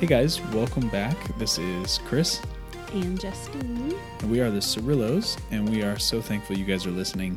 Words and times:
Hey 0.00 0.06
guys, 0.06 0.40
welcome 0.52 0.88
back. 0.90 1.16
This 1.38 1.58
is 1.58 1.98
Chris, 2.06 2.40
and 2.92 3.20
Justine. 3.20 3.98
and 4.20 4.30
we 4.30 4.40
are 4.40 4.48
the 4.48 4.60
Cirillos, 4.60 5.36
and 5.50 5.68
we 5.68 5.82
are 5.82 5.98
so 5.98 6.22
thankful 6.22 6.56
you 6.56 6.64
guys 6.64 6.86
are 6.86 6.92
listening. 6.92 7.36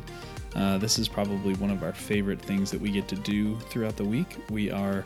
Uh, 0.54 0.78
this 0.78 0.96
is 0.96 1.08
probably 1.08 1.54
one 1.54 1.70
of 1.70 1.82
our 1.82 1.92
favorite 1.92 2.40
things 2.40 2.70
that 2.70 2.80
we 2.80 2.92
get 2.92 3.08
to 3.08 3.16
do 3.16 3.58
throughout 3.68 3.96
the 3.96 4.04
week. 4.04 4.36
We 4.48 4.70
are 4.70 5.04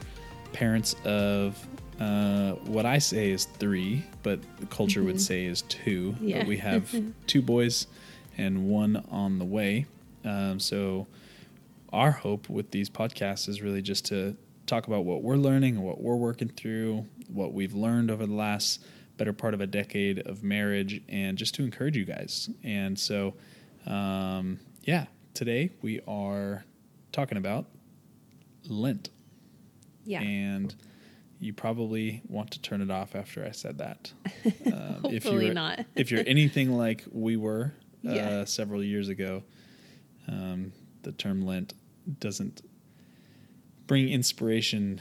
parents 0.53 0.97
of 1.07 1.67
uh, 1.99 2.53
what 2.67 2.85
I 2.85 2.99
say 2.99 3.31
is 3.31 3.47
three, 3.47 4.05
but 4.23 4.39
the 4.59 4.67
culture 4.67 5.03
would 5.03 5.19
say 5.19 5.47
is 5.47 5.63
two. 5.63 6.15
Yeah. 6.21 6.41
But 6.41 6.49
we 6.49 6.59
have 6.59 6.95
two 7.27 7.41
boys 7.41 7.87
and 8.37 8.69
one 8.69 9.03
on 9.11 9.39
the 9.39 9.47
way. 9.47 9.87
Um, 10.27 10.61
so 10.61 11.07
our 11.91 12.11
hope 12.11 12.51
with 12.51 12.71
these 12.71 12.91
podcasts 12.91 13.49
is 13.49 13.63
really 13.63 13.81
just 13.81 14.05
to 14.07 14.37
talk 14.67 14.87
about 14.87 15.05
what 15.05 15.23
we're 15.23 15.37
learning 15.37 15.77
and 15.77 15.85
what 15.85 16.01
we're 16.01 16.17
working 16.17 16.49
through, 16.49 17.07
what 17.29 17.53
we've 17.53 17.75
learned 17.75 18.11
over 18.11 18.27
the 18.27 18.35
last 18.35 18.85
better 19.17 19.33
part 19.33 19.55
of 19.55 19.61
a 19.61 19.67
decade 19.67 20.19
of 20.27 20.43
marriage, 20.43 21.01
and 21.09 21.39
just 21.39 21.55
to 21.55 21.65
encourage 21.65 21.97
you 21.97 22.05
guys. 22.05 22.51
And 22.63 22.99
so, 22.99 23.35
um, 23.87 24.59
yeah, 24.83 25.07
today 25.35 25.71
we 25.83 26.01
are 26.07 26.65
talking 27.13 27.39
about 27.39 27.67
Lent. 28.69 29.11
Yeah. 30.05 30.21
And 30.21 30.75
you 31.41 31.53
probably 31.53 32.23
want 32.29 32.51
to 32.53 32.61
turn 32.63 32.81
it 32.81 32.91
off 32.91 33.15
after 33.15 33.45
I 33.45 33.51
said 33.53 33.79
that. 33.79 34.13
Um, 34.67 35.07
if 35.07 35.25
Hopefully 35.25 35.47
you're, 35.47 35.55
not. 35.55 35.85
if 35.95 36.11
you're 36.11 36.23
anything 36.27 36.73
like 36.73 37.05
we 37.13 37.37
were 37.37 37.73
uh, 38.07 38.13
Yeah. 38.13 38.45
several 38.45 38.83
years 38.83 39.09
ago, 39.09 39.43
um, 40.29 40.73
the 41.03 41.13
term 41.13 41.43
Lent 41.45 41.75
doesn't 42.21 42.63
bring 43.87 44.09
inspiration 44.09 45.01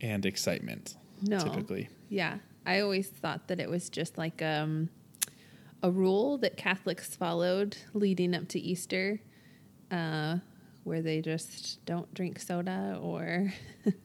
and 0.00 0.24
excitement 0.24 0.94
no. 1.22 1.38
typically. 1.38 1.88
Yeah. 2.08 2.38
I 2.66 2.80
always 2.80 3.08
thought 3.08 3.48
that 3.48 3.60
it 3.60 3.68
was 3.68 3.88
just 3.88 4.18
like 4.18 4.42
um, 4.42 4.90
a 5.82 5.90
rule 5.90 6.38
that 6.38 6.56
Catholics 6.56 7.14
followed 7.14 7.76
leading 7.94 8.34
up 8.34 8.48
to 8.48 8.60
Easter, 8.60 9.20
uh, 9.90 10.36
where 10.84 11.02
they 11.02 11.20
just 11.20 11.84
don't 11.84 12.12
drink 12.14 12.38
soda 12.38 12.98
or 13.02 13.52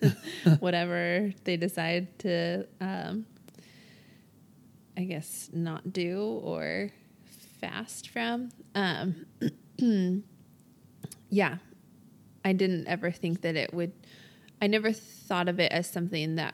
whatever 0.59 1.33
they 1.43 1.57
decide 1.57 2.17
to, 2.19 2.65
um, 2.81 3.25
I 4.97 5.03
guess, 5.03 5.49
not 5.53 5.91
do 5.91 6.39
or 6.43 6.91
fast 7.59 8.09
from. 8.09 8.49
Um, 8.73 9.25
yeah. 11.29 11.57
I 12.45 12.53
didn't 12.53 12.87
ever 12.87 13.11
think 13.11 13.41
that 13.41 13.55
it 13.57 13.73
would, 13.73 13.91
I 14.61 14.67
never 14.67 14.93
thought 14.93 15.49
of 15.49 15.59
it 15.59 15.71
as 15.71 15.89
something 15.89 16.35
that 16.35 16.53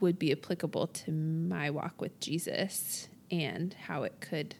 would 0.00 0.18
be 0.18 0.32
applicable 0.32 0.88
to 0.88 1.12
my 1.12 1.70
walk 1.70 2.00
with 2.00 2.18
Jesus 2.18 3.08
and 3.30 3.72
how 3.74 4.02
it 4.02 4.20
could 4.20 4.56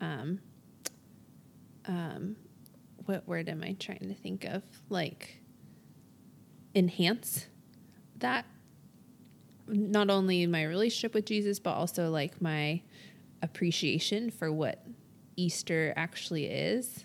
um 0.00 0.40
um 1.86 2.36
what 3.06 3.26
word 3.28 3.48
am 3.48 3.62
I 3.62 3.76
trying 3.78 4.08
to 4.08 4.14
think 4.14 4.44
of 4.44 4.62
like 4.88 5.40
enhance 6.74 7.46
that 8.18 8.46
not 9.68 10.10
only 10.10 10.46
my 10.46 10.64
relationship 10.64 11.14
with 11.14 11.24
Jesus 11.24 11.60
but 11.60 11.74
also 11.74 12.10
like 12.10 12.42
my 12.42 12.82
appreciation 13.42 14.30
for 14.30 14.50
what 14.50 14.84
Easter 15.36 15.92
actually 15.96 16.46
is. 16.46 17.04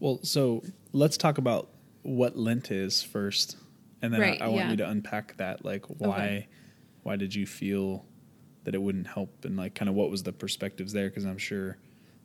Well, 0.00 0.20
so 0.22 0.62
let's 0.92 1.16
talk 1.16 1.38
about 1.38 1.68
what 2.02 2.36
Lent 2.36 2.70
is 2.70 3.02
first, 3.02 3.56
and 4.00 4.12
then 4.12 4.20
Right, 4.20 4.40
I, 4.40 4.46
I 4.46 4.48
want 4.48 4.58
yeah. 4.64 4.70
you 4.70 4.76
to 4.78 4.88
unpack 4.88 5.36
that. 5.36 5.64
Like, 5.64 5.86
why, 5.86 6.08
Okay. 6.08 6.48
why 7.02 7.16
did 7.16 7.34
you 7.34 7.46
feel 7.46 8.04
that 8.64 8.74
it 8.74 8.82
wouldn't 8.82 9.06
help, 9.06 9.44
and 9.44 9.56
like, 9.56 9.74
kind 9.74 9.88
of 9.88 9.94
what 9.94 10.10
was 10.10 10.22
the 10.22 10.32
perspectives 10.32 10.92
there? 10.92 11.08
Because 11.08 11.24
I'm 11.24 11.38
sure, 11.38 11.76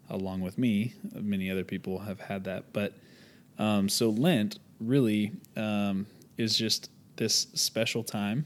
along 0.09 0.41
with 0.41 0.57
me, 0.57 0.93
many 1.13 1.49
other 1.51 1.63
people 1.63 1.99
have 1.99 2.19
had 2.19 2.43
that. 2.45 2.73
But 2.73 2.93
um, 3.59 3.89
so 3.89 4.09
Lent 4.09 4.59
really 4.79 5.31
um, 5.55 6.05
is 6.37 6.55
just 6.57 6.91
this 7.15 7.47
special 7.55 8.03
time 8.03 8.45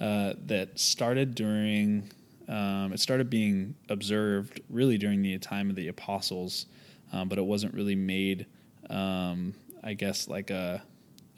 uh, 0.00 0.34
that 0.46 0.78
started 0.78 1.34
during. 1.34 2.10
Um, 2.48 2.92
it 2.92 2.98
started 3.00 3.30
being 3.30 3.76
observed 3.88 4.60
really 4.68 4.98
during 4.98 5.22
the 5.22 5.38
time 5.38 5.70
of 5.70 5.76
the 5.76 5.88
apostles, 5.88 6.66
um, 7.12 7.28
but 7.28 7.38
it 7.38 7.44
wasn't 7.44 7.72
really 7.72 7.94
made, 7.94 8.46
um, 8.90 9.54
I 9.82 9.94
guess, 9.94 10.28
like 10.28 10.50
a, 10.50 10.82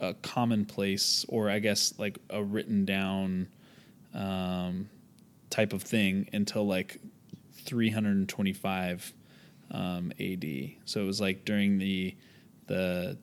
a 0.01 0.15
commonplace 0.15 1.25
or 1.29 1.51
I 1.51 1.59
guess 1.59 1.95
like 1.99 2.19
a 2.31 2.43
written 2.43 2.85
down 2.85 3.49
um, 4.15 4.89
type 5.51 5.73
of 5.73 5.83
thing 5.83 6.29
until 6.33 6.67
like 6.67 7.01
325 7.53 9.13
um, 9.71 10.13
AD. 10.21 10.45
So 10.85 11.01
it 11.01 11.07
was 11.07 11.21
like 11.21 11.45
during 11.45 11.79
the 11.79 12.15
the 12.67 13.19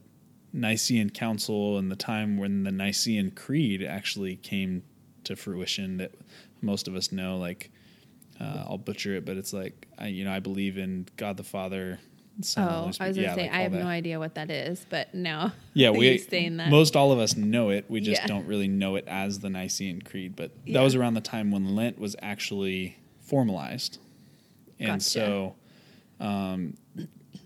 Nicene 0.53 1.09
Council 1.09 1.77
and 1.77 1.89
the 1.89 1.95
time 1.95 2.37
when 2.37 2.63
the 2.63 2.71
Nicene 2.71 3.31
Creed 3.31 3.83
actually 3.83 4.35
came 4.35 4.83
to 5.23 5.35
fruition 5.35 5.97
that 5.97 6.13
most 6.61 6.87
of 6.87 6.95
us 6.95 7.11
know. 7.11 7.37
Like, 7.37 7.71
uh, 8.39 8.65
I'll 8.67 8.77
butcher 8.77 9.15
it, 9.15 9.25
but 9.25 9.37
it's 9.37 9.53
like, 9.53 9.87
I, 9.97 10.07
you 10.07 10.25
know, 10.25 10.31
I 10.31 10.39
believe 10.39 10.77
in 10.77 11.07
God 11.15 11.37
the 11.37 11.43
Father. 11.43 11.99
And 12.35 12.53
Oh, 12.57 12.61
I 12.61 12.85
was 12.87 12.97
gonna 12.97 13.13
say 13.35 13.43
like 13.43 13.51
I 13.51 13.61
have 13.61 13.71
that. 13.73 13.79
no 13.83 13.87
idea 13.87 14.17
what 14.19 14.35
that 14.35 14.49
is, 14.49 14.85
but 14.89 15.13
now 15.13 15.53
Yeah, 15.73 15.91
we 15.91 16.17
saying 16.17 16.57
that 16.57 16.69
most 16.69 16.95
all 16.95 17.11
of 17.11 17.19
us 17.19 17.35
know 17.35 17.69
it. 17.69 17.85
We 17.89 18.01
just 18.01 18.21
Yeah. 18.21 18.27
don't 18.27 18.47
really 18.47 18.67
know 18.67 18.95
it 18.95 19.05
as 19.07 19.39
the 19.39 19.49
Nicene 19.49 20.01
Creed. 20.01 20.35
But 20.35 20.51
that 20.65 20.71
Yeah. 20.71 20.81
was 20.81 20.95
around 20.95 21.13
the 21.15 21.21
time 21.21 21.51
when 21.51 21.75
Lent 21.75 21.99
was 21.99 22.15
actually 22.21 22.97
formalized, 23.21 23.99
and 24.79 24.87
Gotcha. 24.93 25.03
so 25.03 25.55
um, 26.19 26.77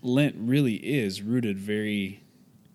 Lent 0.02 0.36
really 0.38 0.74
is 0.74 1.22
rooted 1.22 1.58
very 1.58 2.22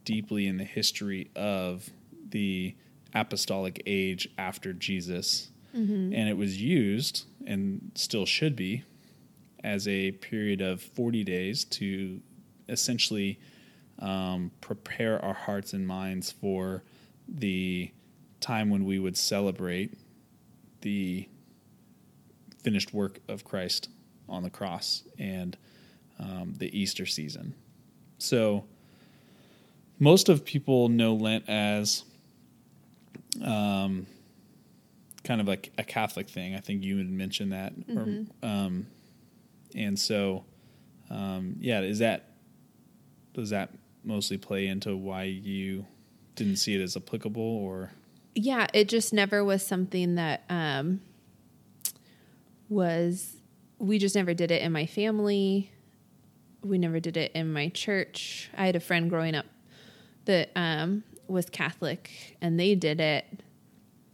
deeply 0.06 0.48
in 0.48 0.58
the 0.58 0.64
history 0.64 1.30
of 1.36 1.90
the 2.30 2.76
apostolic 3.14 3.82
age 3.86 4.28
after 4.38 4.74
Jesus, 4.74 5.48
Mm-hmm. 5.76 6.14
and 6.14 6.28
it 6.28 6.36
was 6.36 6.62
used 6.62 7.24
and 7.48 7.92
still 7.96 8.26
should 8.26 8.56
be 8.58 8.84
as 9.64 9.88
a 9.88 10.12
period 10.12 10.62
of 10.62 10.82
40 10.82 11.24
days 11.24 11.64
to 11.66 12.20
essentially 12.68 13.40
um, 14.00 14.52
prepare 14.62 15.24
our 15.24 15.34
hearts 15.34 15.74
and 15.74 15.88
minds 15.88 16.32
for 16.32 16.84
the 17.28 17.92
time 18.40 18.70
when 18.70 18.86
we 18.86 18.98
would 19.00 19.16
celebrate 19.16 19.98
the 20.82 21.28
finished 22.64 22.94
work 22.94 23.20
of 23.28 23.44
Christ 23.44 23.90
on 24.28 24.44
the 24.44 24.50
cross 24.50 25.04
and 25.20 25.58
um, 26.20 26.54
the 26.58 26.78
Easter 26.78 27.06
season. 27.06 27.54
So, 28.18 28.66
most 30.00 30.30
of 30.30 30.46
people 30.46 30.90
know 30.90 31.14
Lent 31.14 31.48
as 31.48 32.04
um, 33.44 34.08
kind 35.24 35.40
of 35.42 35.48
like 35.48 35.72
a 35.78 35.84
Catholic 35.84 36.28
thing. 36.28 36.56
I 36.56 36.60
think 36.60 36.84
you 36.84 36.98
had 36.98 37.10
mentioned 37.10 37.52
that, 37.52 37.74
or, 37.96 38.02
um, 38.48 38.88
and 39.76 39.98
so 39.98 40.46
um, 41.12 41.58
yeah, 41.60 41.82
is 41.82 42.00
that 42.00 42.30
does 43.34 43.50
that 43.50 43.70
mostly 44.04 44.38
play 44.38 44.68
into 44.68 44.96
why 44.96 45.24
you 45.24 45.86
didn't 46.36 46.56
see 46.56 46.74
it 46.74 46.82
as 46.82 46.96
applicable, 46.96 47.42
or 47.42 47.92
yeah, 48.34 48.68
it 48.74 48.88
just 48.88 49.12
never 49.12 49.44
was 49.44 49.66
something 49.66 50.16
that 50.16 50.44
um, 50.50 51.02
was. 52.70 53.36
We 53.78 53.98
just 53.98 54.16
never 54.16 54.34
did 54.34 54.52
it 54.52 54.62
in 54.62 54.72
my 54.72 54.86
family. 54.86 55.72
We 56.64 56.78
never 56.78 57.00
did 57.00 57.18
it 57.18 57.32
in 57.34 57.52
my 57.52 57.70
church. 57.70 58.50
I 58.56 58.68
had 58.68 58.76
a 58.76 58.80
friend 58.80 59.10
growing 59.10 59.34
up 59.36 59.48
that 60.26 60.52
um, 60.56 61.04
was 61.28 61.50
Catholic, 61.50 62.38
and 62.42 62.60
they 62.60 62.76
did 62.76 63.02
it, 63.02 63.26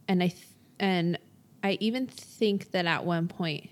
and 0.08 0.20
I 0.22 0.28
th- 0.28 0.46
and 0.80 1.18
I 1.62 1.78
even 1.80 2.08
think 2.08 2.72
that 2.72 2.86
at 2.86 3.04
one 3.04 3.28
point 3.28 3.70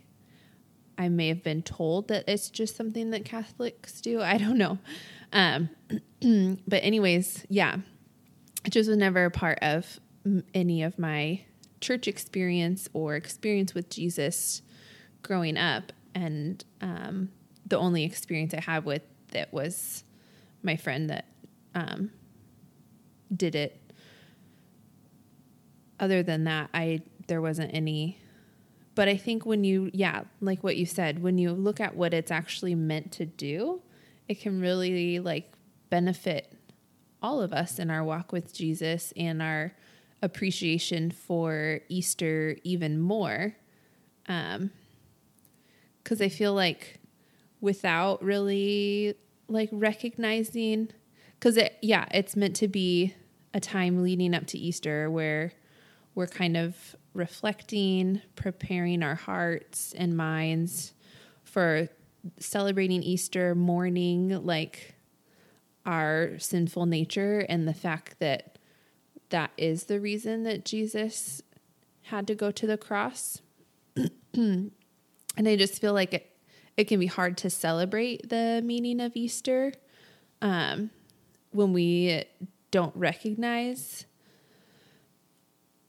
I 0.98 1.08
may 1.08 1.28
have 1.28 1.42
been 1.42 1.62
told 1.62 2.08
that 2.08 2.24
it's 2.26 2.48
just 2.50 2.76
something 2.76 3.10
that 3.10 3.24
Catholics 3.24 4.00
do. 4.00 4.22
I 4.22 4.38
don't 4.38 4.58
know. 4.58 4.78
Um, 5.32 5.68
but 6.66 6.82
anyways, 6.82 7.44
yeah, 7.48 7.76
it 8.64 8.70
just 8.70 8.88
was 8.88 8.98
never 8.98 9.26
a 9.26 9.30
part 9.30 9.58
of 9.62 10.00
any 10.54 10.82
of 10.82 10.98
my 10.98 11.42
church 11.80 12.08
experience 12.08 12.88
or 12.92 13.14
experience 13.14 13.74
with 13.74 13.90
Jesus 13.90 14.62
growing 15.22 15.56
up. 15.56 15.92
And 16.14 16.64
um, 16.80 17.30
the 17.66 17.78
only 17.78 18.04
experience 18.04 18.54
I 18.54 18.60
had 18.60 18.84
with 18.84 19.02
it 19.34 19.48
was 19.52 20.04
my 20.62 20.76
friend 20.76 21.10
that 21.10 21.26
um, 21.74 22.10
did 23.34 23.54
it. 23.54 23.80
Other 26.00 26.22
than 26.22 26.44
that, 26.44 26.70
I 26.74 27.02
there 27.28 27.40
wasn't 27.40 27.74
any. 27.74 28.18
But 28.96 29.08
I 29.08 29.18
think 29.18 29.44
when 29.44 29.62
you, 29.62 29.90
yeah, 29.92 30.22
like 30.40 30.64
what 30.64 30.78
you 30.78 30.86
said, 30.86 31.22
when 31.22 31.36
you 31.36 31.52
look 31.52 31.80
at 31.80 31.94
what 31.94 32.14
it's 32.14 32.30
actually 32.30 32.74
meant 32.74 33.12
to 33.12 33.26
do, 33.26 33.82
it 34.26 34.40
can 34.40 34.58
really 34.58 35.20
like 35.20 35.52
benefit 35.90 36.52
all 37.22 37.42
of 37.42 37.52
us 37.52 37.78
in 37.78 37.90
our 37.90 38.02
walk 38.02 38.32
with 38.32 38.54
Jesus 38.54 39.12
and 39.14 39.42
our 39.42 39.74
appreciation 40.22 41.10
for 41.10 41.80
Easter 41.90 42.56
even 42.64 42.98
more. 42.98 43.54
Um, 44.28 44.70
cause 46.02 46.22
I 46.22 46.30
feel 46.30 46.54
like 46.54 46.98
without 47.60 48.24
really 48.24 49.14
like 49.46 49.68
recognizing, 49.72 50.88
cause 51.38 51.58
it, 51.58 51.76
yeah, 51.82 52.06
it's 52.12 52.34
meant 52.34 52.56
to 52.56 52.68
be 52.68 53.14
a 53.52 53.60
time 53.60 54.02
leading 54.02 54.34
up 54.34 54.46
to 54.46 54.58
Easter 54.58 55.10
where 55.10 55.52
we're 56.14 56.26
kind 56.26 56.56
of 56.56 56.96
reflecting, 57.16 58.20
preparing 58.34 59.02
our 59.02 59.14
hearts 59.14 59.94
and 59.96 60.16
minds 60.16 60.92
for 61.44 61.88
celebrating 62.38 63.02
Easter, 63.02 63.54
mourning 63.54 64.44
like 64.44 64.94
our 65.84 66.38
sinful 66.38 66.86
nature 66.86 67.40
and 67.48 67.66
the 67.66 67.74
fact 67.74 68.18
that 68.18 68.58
that 69.30 69.50
is 69.56 69.84
the 69.84 70.00
reason 70.00 70.42
that 70.42 70.64
Jesus 70.64 71.42
had 72.02 72.26
to 72.26 72.34
go 72.34 72.50
to 72.50 72.66
the 72.66 72.76
cross. 72.76 73.40
and 74.34 74.70
I 75.38 75.56
just 75.56 75.80
feel 75.80 75.92
like 75.92 76.14
it, 76.14 76.36
it 76.76 76.84
can 76.84 77.00
be 77.00 77.06
hard 77.06 77.36
to 77.38 77.50
celebrate 77.50 78.28
the 78.28 78.60
meaning 78.64 79.00
of 79.00 79.16
Easter 79.16 79.72
um, 80.42 80.90
when 81.52 81.72
we 81.72 82.24
don't 82.70 82.94
recognize 82.94 84.04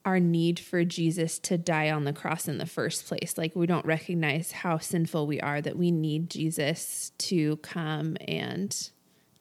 our 0.07 0.21
need 0.21 0.57
for 0.57 0.85
Jesus 0.85 1.37
to 1.37 1.57
die 1.57 1.91
on 1.91 2.05
the 2.05 2.13
cross 2.13 2.47
in 2.47 2.59
the 2.59 2.65
first 2.65 3.05
place. 3.07 3.33
Like 3.37 3.57
we 3.57 3.67
don't 3.67 3.85
recognize 3.85 4.53
how 4.53 4.77
sinful 4.77 5.27
we 5.27 5.41
are 5.41 5.59
that 5.59 5.77
we 5.77 5.91
need 5.91 6.29
Jesus 6.29 7.11
to 7.17 7.57
come 7.57 8.15
and 8.25 8.89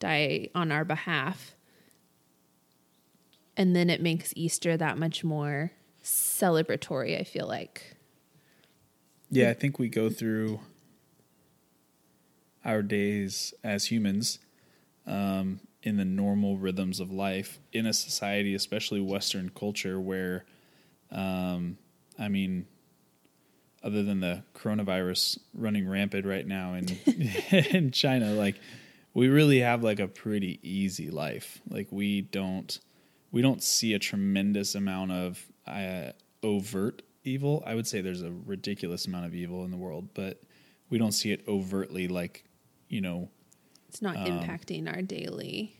die 0.00 0.48
on 0.56 0.72
our 0.72 0.84
behalf. 0.84 1.54
And 3.56 3.76
then 3.76 3.88
it 3.88 4.02
makes 4.02 4.32
Easter 4.34 4.76
that 4.76 4.98
much 4.98 5.22
more 5.22 5.70
celebratory, 6.02 7.18
I 7.18 7.22
feel 7.22 7.46
like. 7.46 7.94
Yeah, 9.30 9.50
I 9.50 9.54
think 9.54 9.78
we 9.78 9.88
go 9.88 10.10
through 10.10 10.58
our 12.64 12.82
days 12.82 13.54
as 13.62 13.84
humans 13.84 14.40
um, 15.06 15.60
in 15.84 15.96
the 15.96 16.04
normal 16.04 16.58
rhythms 16.58 16.98
of 16.98 17.12
life 17.12 17.60
in 17.72 17.86
a 17.86 17.92
society, 17.92 18.52
especially 18.52 19.00
Western 19.00 19.48
culture, 19.50 20.00
where 20.00 20.44
um, 21.10 21.78
I 22.18 22.28
mean, 22.28 22.66
other 23.82 24.02
than 24.02 24.20
the 24.20 24.42
coronavirus 24.54 25.38
running 25.54 25.88
rampant 25.88 26.26
right 26.26 26.46
now 26.46 26.74
in 26.74 26.88
in 27.50 27.90
China, 27.90 28.32
like 28.32 28.56
we 29.14 29.28
really 29.28 29.60
have 29.60 29.82
like 29.82 30.00
a 30.00 30.08
pretty 30.08 30.58
easy 30.62 31.10
life. 31.10 31.60
Like 31.68 31.88
we 31.90 32.22
don't 32.22 32.78
we 33.30 33.42
don't 33.42 33.62
see 33.62 33.94
a 33.94 33.98
tremendous 33.98 34.74
amount 34.74 35.12
of 35.12 35.44
uh, 35.66 36.12
overt 36.42 37.02
evil. 37.24 37.62
I 37.66 37.74
would 37.74 37.86
say 37.86 38.00
there's 38.00 38.22
a 38.22 38.32
ridiculous 38.44 39.06
amount 39.06 39.26
of 39.26 39.34
evil 39.34 39.64
in 39.64 39.70
the 39.70 39.76
world, 39.76 40.08
but 40.14 40.42
we 40.90 40.98
don't 40.98 41.12
see 41.12 41.32
it 41.32 41.44
overtly 41.46 42.08
like 42.08 42.44
you 42.88 43.00
know. 43.00 43.28
It's 43.88 44.02
not 44.02 44.16
um, 44.16 44.24
impacting 44.26 44.92
our 44.92 45.00
daily. 45.00 45.74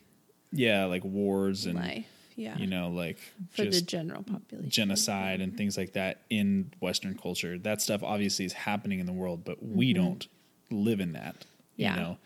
Yeah, 0.52 0.84
like 0.84 1.05
wars 1.05 1.67
and 1.67 1.75
life 1.75 2.06
yeah. 2.36 2.56
You 2.58 2.66
know, 2.66 2.90
like 2.90 3.18
for 3.50 3.64
the 3.64 3.80
general 3.80 4.22
population. 4.22 4.70
Genocide 4.70 5.40
and 5.40 5.56
things 5.56 5.76
like 5.76 5.94
that 5.94 6.22
in 6.28 6.70
Western 6.80 7.16
culture. 7.16 7.58
That 7.58 7.80
stuff 7.80 8.02
obviously 8.02 8.44
is 8.44 8.52
happening 8.52 9.00
in 9.00 9.06
the 9.06 9.12
world, 9.12 9.42
but 9.44 9.62
we 9.62 9.92
mm-hmm. 9.92 10.04
don't 10.04 10.28
live 10.70 11.00
in 11.00 11.14
that. 11.14 11.46
You 11.76 11.86
yeah. 11.86 11.96
know? 11.96 12.18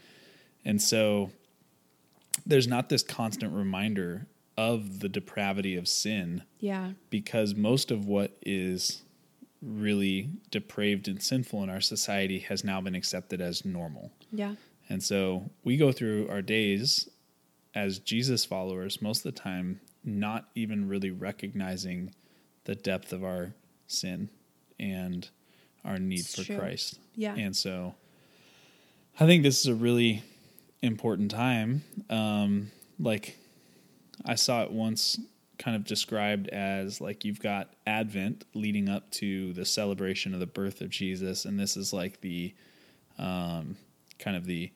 And 0.64 0.82
so 0.82 1.30
there's 2.44 2.66
not 2.66 2.88
this 2.88 3.04
constant 3.04 3.54
reminder 3.54 4.26
of 4.56 4.98
the 4.98 5.08
depravity 5.08 5.76
of 5.76 5.86
sin. 5.86 6.42
Yeah. 6.58 6.90
Because 7.08 7.54
most 7.54 7.92
of 7.92 8.06
what 8.06 8.36
is 8.42 9.02
really 9.62 10.30
depraved 10.50 11.06
and 11.06 11.22
sinful 11.22 11.62
in 11.62 11.70
our 11.70 11.80
society 11.80 12.40
has 12.40 12.64
now 12.64 12.80
been 12.80 12.96
accepted 12.96 13.40
as 13.40 13.64
normal. 13.64 14.10
Yeah. 14.32 14.54
And 14.88 15.02
so 15.02 15.50
we 15.62 15.76
go 15.76 15.92
through 15.92 16.28
our 16.28 16.42
days 16.42 17.08
as 17.74 18.00
Jesus 18.00 18.44
followers 18.44 19.00
most 19.00 19.24
of 19.24 19.34
the 19.34 19.40
time 19.40 19.80
not 20.04 20.48
even 20.54 20.88
really 20.88 21.10
recognizing 21.10 22.14
the 22.64 22.74
depth 22.74 23.12
of 23.12 23.24
our 23.24 23.54
sin 23.86 24.30
and 24.78 25.28
our 25.84 25.98
need 25.98 26.20
it's 26.20 26.36
for 26.36 26.44
true. 26.44 26.58
Christ. 26.58 26.98
Yeah. 27.14 27.34
And 27.34 27.56
so 27.56 27.94
I 29.18 29.26
think 29.26 29.42
this 29.42 29.60
is 29.60 29.66
a 29.66 29.74
really 29.74 30.22
important 30.82 31.30
time. 31.30 31.82
Um, 32.08 32.70
like 32.98 33.36
I 34.24 34.34
saw 34.34 34.62
it 34.62 34.70
once 34.70 35.18
kind 35.58 35.76
of 35.76 35.84
described 35.84 36.48
as 36.48 37.00
like 37.00 37.24
you've 37.24 37.40
got 37.40 37.74
Advent 37.86 38.44
leading 38.54 38.88
up 38.88 39.10
to 39.10 39.52
the 39.52 39.64
celebration 39.64 40.32
of 40.32 40.40
the 40.40 40.46
birth 40.46 40.80
of 40.80 40.88
Jesus, 40.88 41.44
and 41.44 41.58
this 41.58 41.76
is 41.76 41.92
like 41.92 42.20
the 42.22 42.54
um, 43.18 43.76
kind 44.18 44.36
of 44.36 44.46
the 44.46 44.72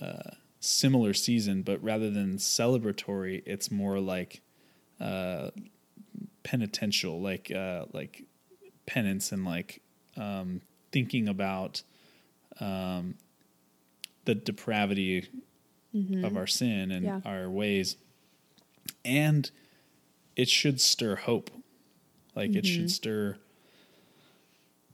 uh, 0.00 0.30
similar 0.60 1.14
season, 1.14 1.62
but 1.62 1.82
rather 1.82 2.10
than 2.10 2.36
celebratory, 2.36 3.42
it's 3.46 3.70
more 3.70 3.98
like 3.98 4.42
uh, 5.00 5.50
penitential, 6.42 7.20
like 7.20 7.50
uh, 7.50 7.84
like 7.92 8.24
penance 8.86 9.32
and 9.32 9.44
like 9.44 9.80
um, 10.16 10.60
thinking 10.92 11.28
about 11.28 11.82
um, 12.60 13.14
the 14.24 14.34
depravity 14.34 15.28
mm-hmm. 15.94 16.24
of 16.24 16.36
our 16.36 16.46
sin 16.46 16.90
and 16.90 17.04
yeah. 17.04 17.20
our 17.24 17.48
ways, 17.48 17.96
and 19.04 19.50
it 20.36 20.48
should 20.48 20.80
stir 20.80 21.16
hope, 21.16 21.50
like 22.34 22.50
mm-hmm. 22.50 22.58
it 22.58 22.66
should 22.66 22.80
mm-hmm. 22.80 22.88
stir 22.88 23.36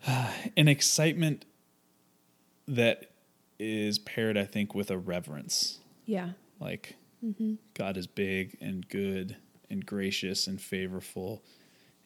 uh, 0.06 0.32
an 0.56 0.68
excitement 0.68 1.44
that 2.66 3.10
is 3.58 3.98
paired, 3.98 4.36
I 4.36 4.44
think, 4.44 4.74
with 4.74 4.90
a 4.90 4.98
reverence. 4.98 5.78
Yeah, 6.04 6.30
like 6.60 6.96
mm-hmm. 7.24 7.54
God 7.74 7.96
is 7.96 8.06
big 8.06 8.56
and 8.60 8.86
good 8.88 9.36
and 9.74 9.84
gracious 9.84 10.46
and 10.46 10.58
favorable 10.58 11.42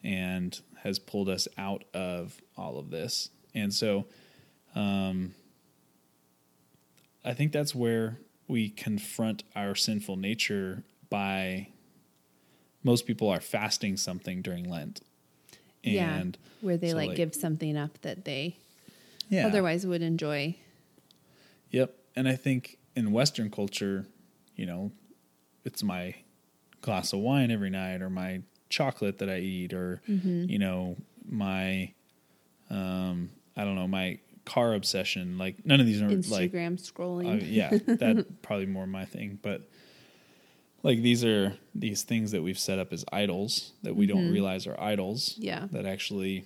and 0.03 0.59
has 0.83 0.99
pulled 0.99 1.29
us 1.29 1.47
out 1.57 1.85
of 1.93 2.41
all 2.57 2.77
of 2.77 2.89
this. 2.89 3.29
And 3.55 3.73
so 3.73 4.05
um, 4.75 5.33
I 7.23 7.33
think 7.33 7.53
that's 7.53 7.73
where 7.73 8.19
we 8.47 8.69
confront 8.69 9.43
our 9.55 9.75
sinful 9.75 10.17
nature 10.17 10.83
by 11.09 11.69
most 12.83 13.05
people 13.05 13.29
are 13.29 13.39
fasting 13.39 13.95
something 13.97 14.41
during 14.41 14.69
Lent. 14.69 15.01
And 15.83 15.93
yeah, 15.93 16.23
where 16.61 16.77
they 16.77 16.89
so 16.89 16.97
like, 16.97 17.09
like, 17.09 17.17
give 17.17 17.33
something 17.35 17.77
up 17.77 18.01
that 18.01 18.25
they 18.25 18.57
yeah. 19.29 19.47
otherwise 19.47 19.85
would 19.85 20.01
enjoy. 20.01 20.55
Yep. 21.71 21.95
And 22.15 22.27
I 22.27 22.35
think 22.35 22.77
in 22.95 23.11
Western 23.11 23.49
culture, 23.49 24.05
you 24.55 24.65
know, 24.65 24.91
it's 25.63 25.83
my 25.83 26.15
glass 26.81 27.13
of 27.13 27.19
wine 27.19 27.51
every 27.51 27.69
night 27.69 28.01
or 28.01 28.09
my 28.09 28.41
chocolate 28.69 29.17
that 29.19 29.29
I 29.29 29.39
eat 29.39 29.73
or 29.73 30.01
mm-hmm. 30.07 30.45
you 30.49 30.59
know 30.59 30.95
my 31.27 31.91
um 32.69 33.29
I 33.57 33.63
don't 33.63 33.75
know 33.75 33.87
my 33.87 34.19
car 34.45 34.73
obsession 34.73 35.37
like 35.37 35.65
none 35.65 35.79
of 35.79 35.85
these 35.85 36.01
are 36.01 36.07
Instagram 36.07 36.31
like 36.31 36.51
Instagram 36.51 36.91
scrolling 36.91 37.41
uh, 37.41 37.45
yeah 37.45 37.69
that 37.85 38.41
probably 38.41 38.65
more 38.65 38.87
my 38.87 39.05
thing 39.05 39.39
but 39.41 39.69
like 40.81 41.01
these 41.01 41.25
are 41.25 41.55
these 41.75 42.03
things 42.03 42.31
that 42.31 42.41
we've 42.41 42.59
set 42.59 42.79
up 42.79 42.93
as 42.93 43.03
idols 43.11 43.73
that 43.83 43.95
we 43.95 44.07
mm-hmm. 44.07 44.17
don't 44.17 44.31
realize 44.31 44.65
are 44.65 44.79
idols 44.79 45.35
yeah 45.37 45.67
that 45.71 45.85
actually 45.85 46.45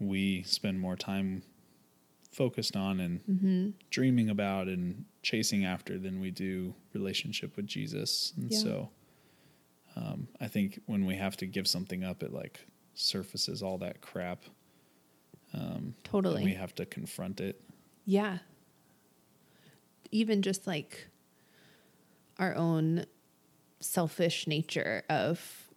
we 0.00 0.42
spend 0.42 0.80
more 0.80 0.96
time 0.96 1.42
focused 2.32 2.76
on 2.76 2.98
and 2.98 3.20
mm-hmm. 3.26 3.70
dreaming 3.90 4.30
about 4.30 4.66
and 4.66 5.04
chasing 5.22 5.64
after 5.64 5.98
than 5.98 6.18
we 6.18 6.30
do 6.30 6.74
relationship 6.94 7.56
with 7.56 7.66
Jesus 7.66 8.32
and 8.36 8.50
yeah. 8.50 8.58
so 8.58 8.90
um, 9.96 10.28
I 10.40 10.48
think 10.48 10.80
when 10.86 11.04
we 11.04 11.16
have 11.16 11.36
to 11.38 11.46
give 11.46 11.66
something 11.68 12.04
up, 12.04 12.22
it 12.22 12.32
like 12.32 12.60
surfaces 12.94 13.62
all 13.62 13.78
that 13.78 14.00
crap. 14.00 14.44
Um, 15.54 15.94
totally. 16.02 16.44
we 16.44 16.54
have 16.54 16.74
to 16.76 16.86
confront 16.86 17.40
it. 17.40 17.60
Yeah. 18.06 18.38
Even 20.10 20.42
just 20.42 20.66
like 20.66 21.08
our 22.38 22.54
own 22.54 23.04
selfish 23.80 24.46
nature 24.46 25.02
of, 25.10 25.68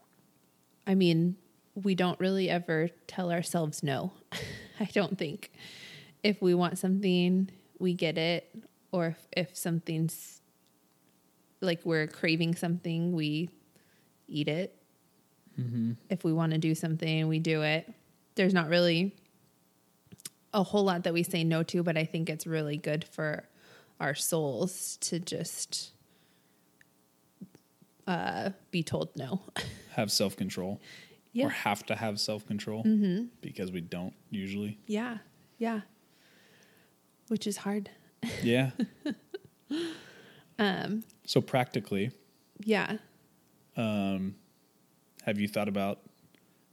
I 0.88 0.95
mean, 0.95 1.36
we 1.75 1.93
don't 1.93 2.19
really 2.19 2.50
ever 2.50 2.89
tell 3.07 3.31
ourselves 3.31 3.84
no. 3.84 4.13
I 4.79 4.86
don't 4.86 5.17
think. 5.17 5.51
If 6.24 6.41
we 6.41 6.53
want 6.53 6.77
something, 6.77 7.50
we 7.79 7.93
get 7.93 8.17
it. 8.17 8.50
Or 8.91 9.07
if, 9.07 9.27
if 9.36 9.57
something's 9.57 10.41
like 11.62 11.81
we're 11.84 12.07
craving 12.07 12.55
something, 12.55 13.12
we 13.12 13.50
eat 14.27 14.48
it. 14.48 14.75
Mm-hmm. 15.60 15.94
If 16.10 16.24
we 16.24 16.34
want 16.34 16.51
to 16.51 16.58
do 16.58 16.75
something, 16.75 17.27
we 17.27 17.39
do 17.39 17.62
it. 17.62 17.91
There's 18.36 18.53
not 18.53 18.67
really 18.70 19.15
a 20.53 20.63
whole 20.63 20.84
lot 20.84 21.03
that 21.03 21.13
we 21.13 21.24
say 21.24 21.44
no 21.44 21.63
to, 21.63 21.84
but 21.84 21.98
I 21.98 22.05
think 22.05 22.29
it's 22.29 22.46
really 22.48 22.77
good 22.77 23.03
for 23.05 23.44
our 24.00 24.15
souls 24.15 24.98
to 25.01 25.20
just 25.20 25.91
uh, 28.08 28.51
be 28.72 28.84
told 28.84 29.10
no. 29.15 29.41
Have 29.96 30.12
self 30.12 30.36
control. 30.36 30.82
Yeah. 31.32 31.48
or 31.48 31.50
have 31.50 31.86
to 31.88 31.96
have 31.96 32.17
self 32.22 32.48
control 32.48 32.84
because 33.41 33.70
we 33.70 33.82
don't 33.82 34.13
usually. 34.29 34.77
Yeah. 34.88 35.17
Yeah. 35.58 35.82
Which 37.27 37.46
is 37.46 37.58
hard. 37.58 37.89
Yeah. 38.41 38.72
um. 40.60 41.03
So 41.25 41.41
practically, 41.41 42.12
Yeah. 42.63 42.98
Have 43.77 45.39
you 45.39 45.48
thought 45.48 45.67
about 45.67 46.00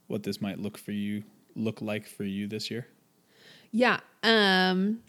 what 0.07 0.23
this 0.23 0.41
might 0.41 0.59
look 0.59 0.77
for 0.77 0.91
you 0.91 1.23
look 1.55 1.81
like 1.81 2.07
for 2.07 2.23
you 2.23 2.47
this 2.47 2.71
year? 2.71 2.87
Yeah. 3.71 3.99
Um 4.23 4.99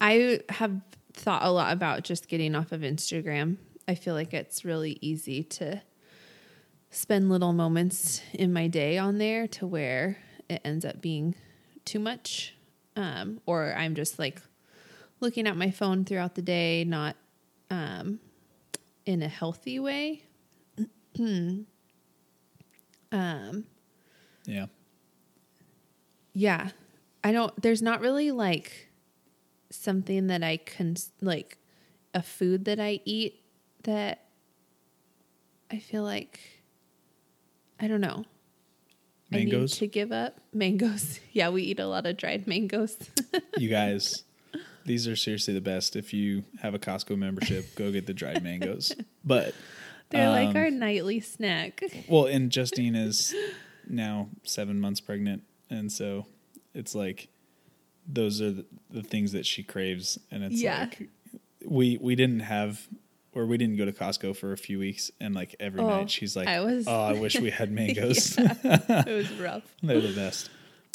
I 0.00 0.40
have 0.48 0.80
thought 1.12 1.42
a 1.42 1.50
lot 1.50 1.72
about 1.72 2.04
just 2.04 2.28
getting 2.28 2.54
off 2.54 2.72
of 2.72 2.80
Instagram. 2.80 3.58
I 3.86 3.94
feel 3.94 4.14
like 4.14 4.32
it's 4.32 4.64
really 4.64 4.98
easy 5.00 5.42
to 5.44 5.82
spend 6.90 7.30
little 7.30 7.52
moments 7.52 8.22
in 8.32 8.52
my 8.52 8.66
day 8.66 8.98
on 8.98 9.18
there 9.18 9.46
to 9.48 9.66
where 9.66 10.18
it 10.48 10.60
ends 10.64 10.84
up 10.84 11.00
being 11.00 11.34
too 11.84 11.98
much. 11.98 12.54
Um, 12.96 13.40
or 13.46 13.74
I'm 13.76 13.94
just 13.94 14.18
like 14.18 14.40
looking 15.20 15.46
at 15.46 15.56
my 15.56 15.70
phone 15.70 16.04
throughout 16.04 16.34
the 16.34 16.42
day, 16.42 16.84
not 16.84 17.16
um, 17.70 18.18
in 19.06 19.22
a 19.22 19.28
healthy 19.28 19.78
way. 19.78 20.24
um, 21.20 21.66
Yeah. 24.46 24.66
Yeah. 26.32 26.70
I 27.22 27.32
don't, 27.32 27.60
there's 27.60 27.82
not 27.82 28.00
really 28.00 28.30
like 28.30 28.88
something 29.70 30.28
that 30.28 30.42
I 30.42 30.56
can, 30.58 30.96
like 31.20 31.58
a 32.14 32.22
food 32.22 32.64
that 32.64 32.80
I 32.80 33.00
eat 33.04 33.42
that 33.84 34.24
I 35.70 35.78
feel 35.78 36.02
like, 36.02 36.40
I 37.78 37.86
don't 37.88 38.00
know. 38.00 38.24
I 39.32 39.36
need 39.36 39.52
Mangoes. 39.52 39.76
to 39.78 39.86
give 39.86 40.10
up 40.12 40.40
mangoes. 40.52 41.20
Yeah, 41.32 41.50
we 41.50 41.62
eat 41.62 41.78
a 41.78 41.86
lot 41.86 42.04
of 42.06 42.16
dried 42.16 42.48
mangoes. 42.48 42.96
you 43.58 43.68
guys, 43.68 44.24
these 44.84 45.06
are 45.08 45.16
seriously 45.16 45.54
the 45.54 45.60
best. 45.60 45.96
If 45.96 46.12
you 46.12 46.44
have 46.62 46.74
a 46.74 46.78
Costco 46.78 47.16
membership, 47.18 47.74
go 47.74 47.90
get 47.92 48.06
the 48.06 48.14
dried 48.14 48.42
mangoes. 48.42 48.94
But 49.24 49.54
They're 50.10 50.30
like 50.30 50.48
Um, 50.48 50.56
our 50.56 50.70
nightly 50.70 51.20
snack. 51.20 51.82
well, 52.08 52.24
and 52.26 52.50
Justine 52.50 52.94
is 52.96 53.34
now 53.88 54.28
seven 54.44 54.80
months 54.80 55.00
pregnant, 55.00 55.42
and 55.68 55.92
so 55.92 56.26
it's 56.74 56.94
like 56.94 57.28
those 58.08 58.40
are 58.40 58.50
the, 58.50 58.64
the 58.90 59.02
things 59.02 59.32
that 59.32 59.46
she 59.46 59.62
craves, 59.62 60.18
and 60.30 60.42
it's 60.42 60.60
Yeah. 60.62 60.80
like 60.80 61.08
we 61.64 61.98
we 62.00 62.14
didn't 62.16 62.40
have 62.40 62.88
or 63.32 63.46
we 63.46 63.56
didn't 63.58 63.76
go 63.76 63.84
to 63.84 63.92
Costco 63.92 64.34
for 64.36 64.52
a 64.52 64.56
few 64.56 64.78
weeks, 64.80 65.10
and 65.20 65.34
like 65.34 65.54
every 65.60 65.80
Oh, 65.82 65.86
night 65.88 66.10
she's 66.10 66.34
like, 66.34 66.48
I 66.48 66.60
was- 66.60 66.88
"Oh, 66.88 67.00
I 67.02 67.12
wish 67.12 67.38
we 67.38 67.50
had 67.50 67.70
mangoes." 67.80 68.34
it 68.38 69.06
was 69.06 69.30
rough. 69.38 69.62
They're 69.82 70.00
the 70.00 70.14
best. 70.14 70.50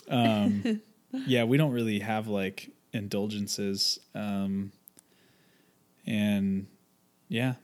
Um, 0.10 0.82
yeah, 1.26 1.46
we 1.46 1.56
don't 1.58 1.72
really 1.72 2.00
have 2.00 2.28
like 2.28 2.72
indulgences, 2.96 4.00
um, 4.16 4.72
and 6.06 6.68
yeah. 7.28 7.56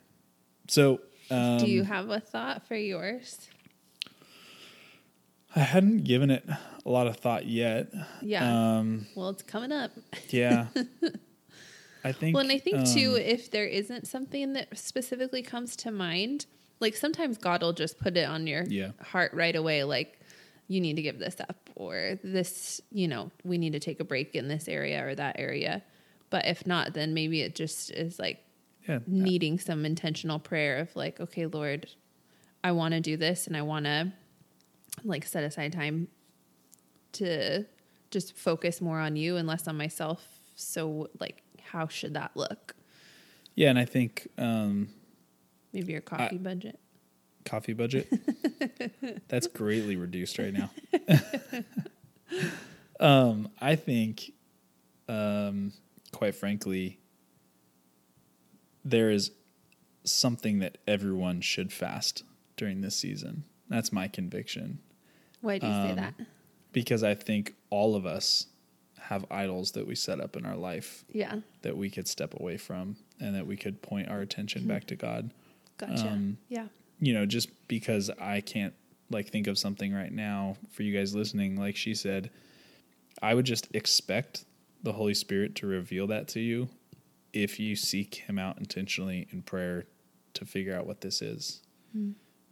So 0.67 1.01
um, 1.29 1.57
Do 1.59 1.67
you 1.67 1.83
have 1.83 2.09
a 2.09 2.19
thought 2.19 2.67
for 2.67 2.75
yours? 2.75 3.47
I 5.55 5.59
hadn't 5.59 6.03
given 6.05 6.29
it 6.31 6.45
a 6.85 6.89
lot 6.89 7.07
of 7.07 7.17
thought 7.17 7.45
yet. 7.45 7.88
Yeah. 8.21 8.77
Um, 8.77 9.07
well, 9.15 9.29
it's 9.29 9.43
coming 9.43 9.71
up. 9.71 9.91
yeah. 10.29 10.67
I 12.03 12.13
think. 12.13 12.33
Well, 12.35 12.43
and 12.43 12.51
I 12.51 12.57
think 12.57 12.85
too, 12.88 13.11
um, 13.15 13.21
if 13.21 13.51
there 13.51 13.65
isn't 13.67 14.07
something 14.07 14.53
that 14.53 14.75
specifically 14.77 15.41
comes 15.43 15.75
to 15.77 15.91
mind, 15.91 16.45
like 16.79 16.95
sometimes 16.95 17.38
God 17.38 17.61
will 17.61 17.73
just 17.73 18.00
put 18.00 18.17
it 18.17 18.27
on 18.27 18.47
your 18.47 18.63
Yeah. 18.63 18.91
heart 19.01 19.33
right 19.33 19.55
away, 19.55 19.83
like 19.83 20.19
you 20.71 20.79
need 20.79 20.95
to 20.95 21.01
give 21.01 21.19
this 21.19 21.35
up, 21.41 21.69
or 21.75 22.17
this, 22.23 22.79
you 22.91 23.07
know, 23.07 23.29
we 23.43 23.57
need 23.57 23.73
to 23.73 23.79
take 23.79 23.99
a 23.99 24.05
break 24.05 24.35
in 24.35 24.47
this 24.47 24.67
area 24.67 25.05
or 25.05 25.13
that 25.15 25.35
area. 25.37 25.83
But 26.29 26.45
if 26.45 26.65
not, 26.65 26.93
then 26.93 27.13
maybe 27.13 27.41
it 27.41 27.55
just 27.55 27.91
is 27.91 28.17
like 28.17 28.39
yeah, 28.87 28.99
needing 29.05 29.59
some 29.59 29.85
intentional 29.85 30.39
prayer 30.39 30.77
of 30.79 30.95
like, 30.95 31.19
okay, 31.19 31.45
Lord, 31.45 31.87
I 32.63 32.71
want 32.71 32.93
to 32.93 33.01
do 33.01 33.17
this 33.17 33.47
and 33.47 33.57
I 33.57 33.63
want 33.63 33.85
to 33.85 34.13
like 35.03 35.25
set 35.25 35.43
aside 35.43 35.73
time 35.73 36.07
to 37.13 37.65
just 38.09 38.37
focus 38.37 38.79
more 38.79 38.99
on 38.99 39.17
you 39.17 39.35
and 39.35 39.47
less 39.47 39.67
on 39.67 39.77
myself. 39.77 40.25
So, 40.55 41.09
like, 41.19 41.43
how 41.61 41.87
should 41.87 42.13
that 42.13 42.31
look? 42.35 42.75
yeah, 43.55 43.69
and 43.69 43.79
I 43.79 43.85
think 43.85 44.27
um, 44.37 44.89
Maybe 45.73 45.91
your 45.91 46.01
coffee 46.01 46.37
budget. 46.37 46.79
Coffee 47.45 47.74
budget 47.74 48.07
that's 49.27 49.48
greatly 49.48 49.95
reduced 49.95 50.38
right 50.38 50.53
now. 50.53 50.69
um, 53.00 53.50
I 53.60 53.75
think, 53.75 54.31
um, 55.07 55.74
quite 56.12 56.36
frankly, 56.36 57.00
there 58.83 59.10
is 59.10 59.31
something 60.03 60.60
that 60.60 60.77
everyone 60.88 61.41
should 61.41 61.71
fast 61.71 62.24
during 62.57 62.81
this 62.81 62.95
season. 62.95 63.43
That's 63.69 63.91
my 63.91 64.07
conviction. 64.07 64.79
Why 65.41 65.57
do 65.57 65.67
you 65.67 65.74
say 65.74 65.89
um, 65.91 65.95
that? 65.98 66.13
because 66.74 67.03
I 67.03 67.15
think 67.15 67.55
all 67.69 67.95
of 67.95 68.05
us 68.05 68.48
have 69.00 69.25
idols 69.31 69.71
that 69.71 69.88
we 69.88 69.95
set 69.95 70.21
up 70.21 70.36
in 70.36 70.45
our 70.45 70.55
life 70.55 71.03
Yeah, 71.12 71.38
that 71.63 71.75
we 71.75 71.89
could 71.89 72.07
step 72.07 72.33
away 72.39 72.57
from 72.57 72.98
and 73.19 73.36
that 73.36 73.45
we 73.48 73.57
could 73.57 73.81
point 73.81 74.10
our 74.10 74.21
attention 74.21 74.67
back 74.67 74.86
to 74.88 74.95
God. 74.95 75.33
gotcha. 75.77 76.07
Um, 76.07 76.38
yeah, 76.48 76.67
You 77.01 77.13
know, 77.13 77.25
just 77.25 77.50
because 77.67 78.10
I 78.20 78.39
can't 78.41 78.74
like 79.10 79.29
think 79.29 79.48
of 79.48 79.58
something 79.58 79.93
right 79.93 80.12
now 80.12 80.55
for 80.72 80.84
you 80.84 80.98
guys 80.98 81.13
listening, 81.13 81.58
like 81.58 81.75
she 81.75 81.93
said, 81.93 82.29
I 83.22 83.34
would 83.34 83.46
just 83.46 83.67
expect 83.75 84.46
the 84.84 84.93
Holy 84.93 85.13
Spirit 85.13 85.55
to 85.55 85.67
reveal 85.67 86.08
that 86.08 86.27
to 86.29 86.39
you 86.39 86.70
if 87.34 87.60
you 87.60 87.75
seek 87.75 88.15
Him 88.15 88.39
out 88.39 88.58
intentionally 88.58 89.27
in 89.31 89.41
prayer 89.41 89.86
to 90.36 90.46
figure 90.46 90.75
out 90.75 90.86
what 90.88 91.01
this 91.01 91.22
is. 91.22 91.62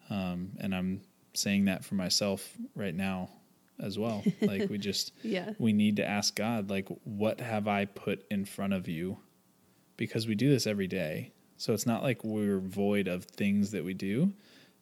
Um, 0.09 0.51
and 0.59 0.75
I'm 0.75 1.01
saying 1.33 1.65
that 1.65 1.85
for 1.85 1.95
myself 1.95 2.57
right 2.75 2.95
now 2.95 3.29
as 3.79 3.97
well. 3.97 4.23
like 4.41 4.69
we 4.69 4.77
just 4.77 5.13
yeah, 5.23 5.53
we 5.59 5.73
need 5.73 5.95
to 5.97 6.05
ask 6.07 6.35
God, 6.35 6.69
like, 6.69 6.87
what 7.03 7.39
have 7.39 7.67
I 7.67 7.85
put 7.85 8.25
in 8.29 8.45
front 8.45 8.73
of 8.73 8.87
you? 8.87 9.17
Because 9.97 10.27
we 10.27 10.35
do 10.35 10.49
this 10.49 10.67
every 10.67 10.87
day. 10.87 11.31
So 11.59 11.73
it's 11.73 11.85
not 11.85 12.03
like 12.03 12.23
we're 12.23 12.59
void 12.59 13.09
of 13.09 13.25
things 13.25 13.71
that 13.71 13.83
we 13.83 13.93
do, 13.93 14.31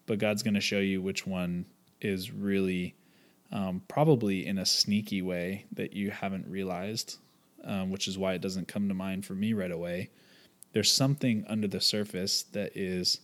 but 0.05 0.19
God's 0.19 0.43
going 0.43 0.53
to 0.53 0.61
show 0.61 0.77
you 0.77 1.01
which 1.01 1.25
one 1.25 1.65
is 2.01 2.31
really 2.31 2.93
um, 3.51 3.81
probably 3.87 4.45
in 4.45 4.59
a 4.59 4.65
sneaky 4.65 5.23
way 5.23 5.65
that 5.71 5.93
you 5.93 6.11
haven't 6.11 6.47
realized, 6.47 7.17
um, 7.63 7.89
which 7.89 8.07
is 8.07 8.19
why 8.19 8.33
it 8.33 8.41
doesn't 8.41 8.67
come 8.67 8.87
to 8.89 8.93
mind 8.93 9.25
for 9.25 9.33
me 9.33 9.53
right 9.53 9.71
away. 9.71 10.11
There's 10.73 10.93
something 10.93 11.45
under 11.49 11.67
the 11.67 11.81
surface 11.81 12.43
that 12.51 12.77
is 12.77 13.21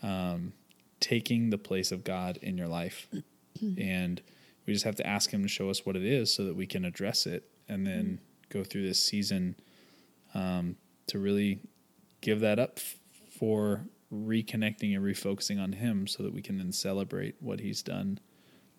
um, 0.00 0.52
taking 1.00 1.50
the 1.50 1.58
place 1.58 1.90
of 1.90 2.04
God 2.04 2.38
in 2.40 2.56
your 2.56 2.68
life. 2.68 3.08
and 3.60 4.22
we 4.64 4.72
just 4.72 4.84
have 4.84 4.96
to 4.96 5.06
ask 5.06 5.30
Him 5.30 5.42
to 5.42 5.48
show 5.48 5.70
us 5.70 5.84
what 5.84 5.96
it 5.96 6.04
is 6.04 6.32
so 6.32 6.44
that 6.44 6.54
we 6.54 6.68
can 6.68 6.84
address 6.84 7.26
it 7.26 7.50
and 7.68 7.84
then 7.84 8.20
go 8.48 8.62
through 8.62 8.86
this 8.86 9.02
season 9.02 9.56
um, 10.34 10.76
to 11.08 11.18
really 11.18 11.58
give 12.20 12.40
that 12.40 12.58
up 12.58 12.74
f- 12.76 12.96
for 13.38 13.86
reconnecting 14.12 14.94
and 14.94 15.04
refocusing 15.04 15.60
on 15.60 15.72
Him 15.72 16.06
so 16.06 16.22
that 16.22 16.32
we 16.32 16.42
can 16.42 16.58
then 16.58 16.72
celebrate 16.72 17.36
what 17.40 17.60
He's 17.60 17.82
done 17.82 18.18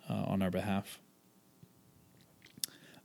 uh, 0.10 0.24
on 0.28 0.42
our 0.42 0.52
behalf. 0.52 1.00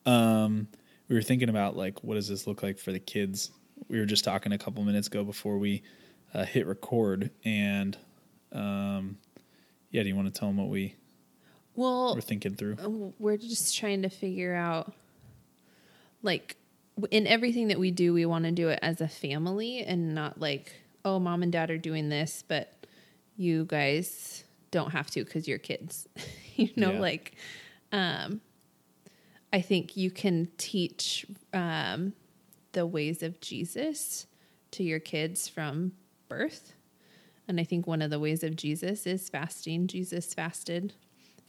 Um, 0.05 0.69
we 1.09 1.15
were 1.15 1.23
thinking 1.23 1.49
about 1.49 1.77
like, 1.77 2.03
what 2.03 2.15
does 2.15 2.29
this 2.29 2.47
look 2.47 2.62
like 2.62 2.79
for 2.79 2.93
the 2.93 2.99
kids? 2.99 3.51
We 3.89 3.99
were 3.99 4.07
just 4.07 4.25
talking 4.25 4.53
a 4.53 4.59
couple 4.59 4.83
minutes 4.85 5.09
ago 5.09 5.25
before 5.25 5.59
we 5.59 5.83
uh, 6.35 6.45
hit 6.45 6.67
record, 6.67 7.31
and 7.45 7.97
um, 8.53 9.19
yeah, 9.91 10.03
do 10.03 10.09
you 10.09 10.17
want 10.17 10.33
to 10.33 10.39
tell 10.39 10.49
them 10.49 10.57
what 10.57 10.69
we 10.69 10.97
well, 11.75 12.15
were 12.15 12.21
thinking 12.21 12.55
through? 12.55 13.12
we're 13.19 13.37
just 13.37 13.77
trying 13.77 14.03
to 14.03 14.09
figure 14.09 14.55
out 14.55 14.93
like 16.23 16.57
in 17.11 17.27
everything 17.27 17.69
that 17.69 17.79
we 17.79 17.91
do 17.91 18.13
we 18.13 18.27
want 18.27 18.45
to 18.45 18.51
do 18.53 18.69
it 18.69 18.79
as 18.83 19.01
a 19.01 19.09
family 19.09 19.81
and 19.81 20.15
not 20.15 20.39
like 20.41 20.73
oh 21.05 21.19
mom 21.19 21.43
and 21.43 21.53
dad 21.53 21.71
are 21.71 21.79
doing 21.79 22.09
this 22.09 22.45
but 22.47 22.87
you 23.37 23.65
guys 23.65 24.45
don't 24.71 24.91
have 24.91 25.11
to 25.11 25.25
because 25.25 25.49
you're 25.49 25.59
kids 25.59 26.07
you 26.57 26.69
know 26.77 26.93
Yeah. 26.93 27.01
like 27.01 27.35
um 27.93 28.41
i 29.53 29.61
think 29.61 29.97
you 29.97 30.11
can 30.11 30.49
teach 30.59 31.27
um 31.53 32.13
the 32.73 32.87
ways 32.87 33.23
of 33.23 33.41
jesus 33.41 34.27
to 34.71 34.83
your 34.83 35.01
kids 35.01 35.49
from 35.49 35.93
birth. 36.29 36.73
And 37.49 37.61
i 37.61 37.65
think 37.65 37.87
one 37.87 38.01
of 38.01 38.11
the 38.11 38.19
ways 38.19 38.43
of 38.43 38.57
jesus 38.57 39.07
is 39.07 39.29
fasting. 39.29 39.87
Jesus 39.87 40.33
fasted. 40.33 40.95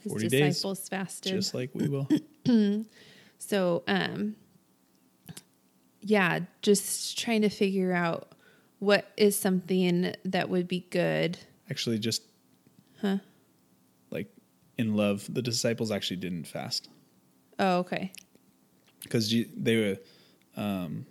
His 0.00 0.12
40 0.12 0.28
days, 0.28 0.40
disciples 0.56 0.88
fasted. 0.88 1.32
Just 1.32 1.54
like 1.54 1.70
we 1.72 1.88
will. 1.88 2.06
so, 3.38 3.82
um, 3.88 4.36
yeah, 6.06 6.40
just 6.62 7.18
trying 7.18 7.42
to 7.42 7.48
figure 7.48 7.92
out 7.92 8.32
what 8.78 9.10
is 9.16 9.34
something 9.38 10.14
that 10.24 10.48
would 10.50 10.68
be 10.68 10.86
good. 10.90 11.38
Actually, 11.70 11.98
just 11.98 12.22
Huh? 13.00 13.18
like 14.10 14.28
in 14.78 14.96
love. 14.96 15.26
The 15.32 15.42
disciples 15.42 15.90
actually 15.90 16.18
didn't 16.18 16.44
fast 16.46 16.88
Oh, 17.58 17.78
okay. 17.78 18.12
because 19.02 19.34
they 19.56 19.76
were, 19.76 19.96
um, 20.62 21.06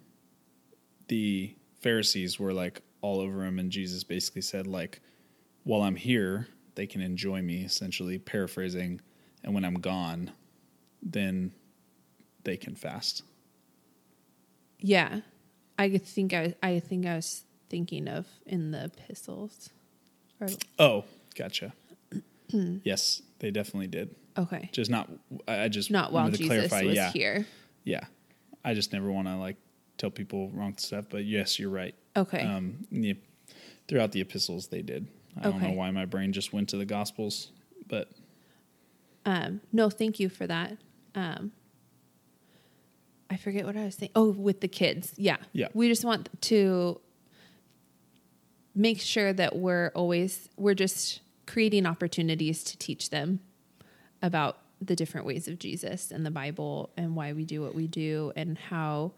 the 1.08 1.56
Pharisees 1.82 2.40
were 2.40 2.54
like 2.54 2.82
all 3.02 3.20
over 3.20 3.44
him, 3.46 3.60
and 3.60 3.72
Jesus 3.72 4.04
basically 4.04 4.42
said 4.42 4.68
like, 4.68 5.02
"While 5.64 5.82
I'm 5.82 5.96
here, 5.96 6.48
they 6.76 6.86
can 6.88 7.02
enjoy 7.02 7.42
me." 7.42 7.64
Essentially, 7.64 8.18
paraphrasing, 8.20 9.02
and 9.44 9.54
when 9.54 9.66
I'm 9.66 9.76
gone, 9.80 10.32
then 11.02 11.52
they 12.44 12.58
can 12.58 12.76
fast. 12.76 13.24
Yeah. 14.84 15.22
I 15.80 15.98
think 15.98 16.34
I 16.34 16.54
I 16.62 16.80
think 16.80 17.08
I 17.08 17.16
was 17.16 17.46
thinking 17.70 18.08
of 18.08 18.28
in 18.46 18.70
the 18.72 18.86
epistles. 18.86 19.70
Or 20.40 20.48
Oh, 20.78 21.06
gotcha. 21.36 21.74
yes, 22.84 23.22
they 23.40 23.50
definitely 23.50 23.88
did. 23.88 24.13
okay. 24.38 24.70
Just 24.72 24.92
not. 24.92 25.10
I 25.48 25.70
just 25.70 25.90
Not 25.90 26.12
while 26.12 26.30
to 26.30 26.38
Jesus 26.38 26.48
clarify. 26.68 26.84
was 26.84 26.96
yeah, 26.96 27.12
here. 27.12 27.48
yeah. 27.84 28.06
I 28.63 28.74
just 28.75 28.94
never 28.94 29.12
want 29.12 29.28
to 29.28 29.36
like 29.38 29.58
tell 29.98 30.12
people 30.12 30.50
wrong 30.54 30.75
stuff, 30.78 31.06
but 31.10 31.25
yes, 31.25 31.58
you're 31.60 31.70
right. 31.72 31.96
Okay. 32.16 32.42
Um, 32.42 32.86
the, 32.92 33.16
throughout 33.88 34.12
the 34.12 34.22
epistles, 34.22 34.68
they 34.68 34.82
did. 34.82 35.08
I 35.38 35.44
don't 35.50 35.62
know 35.62 35.72
why 35.72 35.90
my 35.92 36.06
brain 36.06 36.32
just 36.32 36.54
went 36.54 36.70
to 36.70 36.78
the 36.78 36.86
Gospels, 36.86 37.52
but 37.88 38.12
Um, 39.25 39.62
no, 39.72 39.90
thank 39.90 40.20
you 40.20 40.30
for 40.30 40.46
that. 40.48 40.78
Um, 41.16 41.52
I 43.34 43.38
forget 43.38 43.66
what 43.66 43.75
I 43.75 43.86
was 43.86 43.96
saying. 43.96 44.12
Oh, 44.16 44.30
with 44.30 44.62
the 44.62 44.68
kids. 44.68 45.13
Yeah. 45.18 45.38
Yeah. 45.54 45.70
We 45.74 45.88
just 45.90 46.06
want 46.06 46.30
to 46.42 47.02
make 48.75 49.02
sure 49.02 49.34
that 49.34 49.56
we're 49.56 49.92
always, 49.96 50.50
we're 50.56 50.75
just 50.75 51.22
creating 51.48 51.88
opportunities 51.88 52.63
to 52.66 52.78
teach 52.78 53.10
them 53.10 53.40
about 54.22 54.60
the 54.80 54.96
different 54.96 55.25
ways 55.25 55.48
of 55.48 55.58
Jesus 55.58 56.12
and 56.12 56.24
the 56.24 56.32
Bible 56.32 56.92
and 56.96 57.16
why 57.16 57.34
we 57.34 57.44
do 57.44 57.62
what 57.62 57.74
we 57.74 57.88
do 57.88 58.32
and 58.36 58.58
how, 58.58 59.13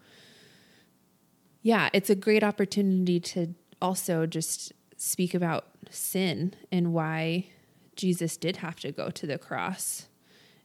yeah, 1.62 1.90
it's 1.92 2.08
a 2.08 2.14
great 2.14 2.42
opportunity 2.42 3.20
to 3.20 3.54
also 3.82 4.24
just 4.24 4.72
speak 4.96 5.34
about 5.34 5.66
sin 5.90 6.54
and 6.72 6.94
why 6.94 7.48
Jesus 7.96 8.38
did 8.38 8.58
have 8.58 8.76
to 8.76 8.92
go 8.92 9.10
to 9.10 9.26
the 9.26 9.36
cross 9.36 10.08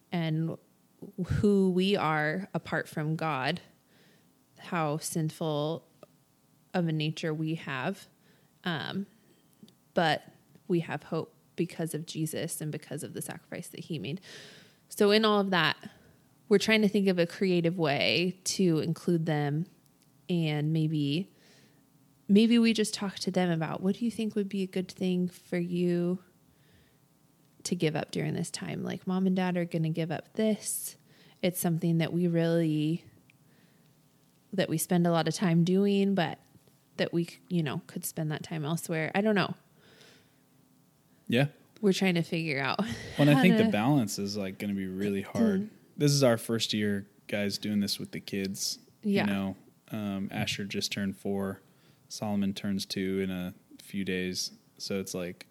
and 0.10 0.58
who 1.26 1.72
we 1.72 1.96
are 1.96 2.50
apart 2.54 2.88
from 2.88 3.16
God, 3.16 3.62
how 4.60 4.98
sinful 4.98 5.86
of 6.74 6.88
a 6.88 6.92
nature 6.92 7.34
we 7.34 7.56
have. 7.56 8.08
Um, 8.64 9.08
but 9.94 10.24
we 10.68 10.82
have 10.82 11.04
hope 11.04 11.34
because 11.56 11.94
of 11.94 12.06
Jesus 12.06 12.62
and 12.62 12.72
because 12.72 13.04
of 13.04 13.14
the 13.14 13.22
sacrifice 13.22 13.68
that 13.68 13.82
he 13.82 14.00
made. 14.00 14.22
So, 14.90 15.12
in 15.12 15.26
all 15.26 15.40
of 15.40 15.50
that, 15.52 15.78
we're 16.50 16.58
trying 16.58 16.82
to 16.82 16.90
think 16.90 17.08
of 17.08 17.18
a 17.18 17.26
creative 17.26 17.78
way 17.78 18.40
to 18.44 18.80
include 18.80 19.26
them 19.26 19.66
and 20.30 20.72
maybe 20.72 21.30
maybe 22.28 22.58
we 22.58 22.74
just 22.74 22.94
talk 22.94 23.16
to 23.20 23.32
them 23.32 23.50
about 23.50 23.82
what 23.82 23.96
do 23.96 24.06
you 24.06 24.12
think 24.12 24.36
would 24.36 24.50
be 24.50 24.64
a 24.64 24.68
good 24.68 24.90
thing 24.90 25.28
for 25.28 25.58
you 25.58 26.20
to 27.64 27.76
give 27.76 27.96
up 27.96 28.12
during 28.12 28.34
this 28.34 28.50
time 28.50 28.84
like 28.84 29.06
mom 29.08 29.28
and 29.28 29.36
dad 29.36 29.58
are 29.58 29.66
going 29.66 29.84
to 29.84 29.90
give 29.90 30.12
up 30.12 30.34
this 30.34 30.96
it's 31.42 31.60
something 31.60 31.98
that 32.00 32.14
we 32.14 32.28
really 32.28 33.04
that 34.54 34.70
we 34.70 34.78
spend 34.78 35.08
a 35.08 35.12
lot 35.12 35.28
of 35.28 35.34
time 35.34 35.64
doing 35.64 36.16
but 36.16 36.40
that 36.98 37.14
we 37.14 37.28
you 37.50 37.64
know 37.64 37.82
could 37.88 38.06
spend 38.06 38.32
that 38.32 38.44
time 38.44 38.66
elsewhere 38.66 39.12
i 39.16 39.22
don't 39.22 39.36
know 39.36 39.54
yeah. 41.28 41.46
we're 41.80 41.94
trying 41.94 42.16
to 42.16 42.22
figure 42.24 42.62
out 42.62 42.80
Well, 43.18 43.30
and 43.30 43.38
I 43.38 43.42
think 43.42 43.58
the 43.58 43.66
balance 43.66 44.20
is 44.20 44.36
like 44.36 44.60
going 44.60 44.70
to 44.70 44.76
be 44.76 44.88
really 44.88 45.22
hard. 45.22 45.70
This 45.96 46.12
is 46.12 46.24
our 46.24 46.38
first 46.38 46.74
year, 46.74 47.08
guys, 47.28 47.58
doing 47.58 47.80
this 47.80 48.00
with 48.00 48.12
the 48.12 48.20
kids. 48.20 48.80
Yeah. 49.04 49.26
You 49.26 49.34
know, 49.34 49.56
um, 49.92 50.30
Asher 50.32 50.66
just 50.66 50.92
turned 50.92 51.16
four. 51.16 51.62
Solomon 52.10 52.54
turns 52.54 52.86
two 52.86 53.22
in 53.22 53.32
a 53.32 53.54
few 53.82 54.04
days. 54.04 54.52
So 54.78 55.00
it's 55.00 55.14
like 55.14 55.46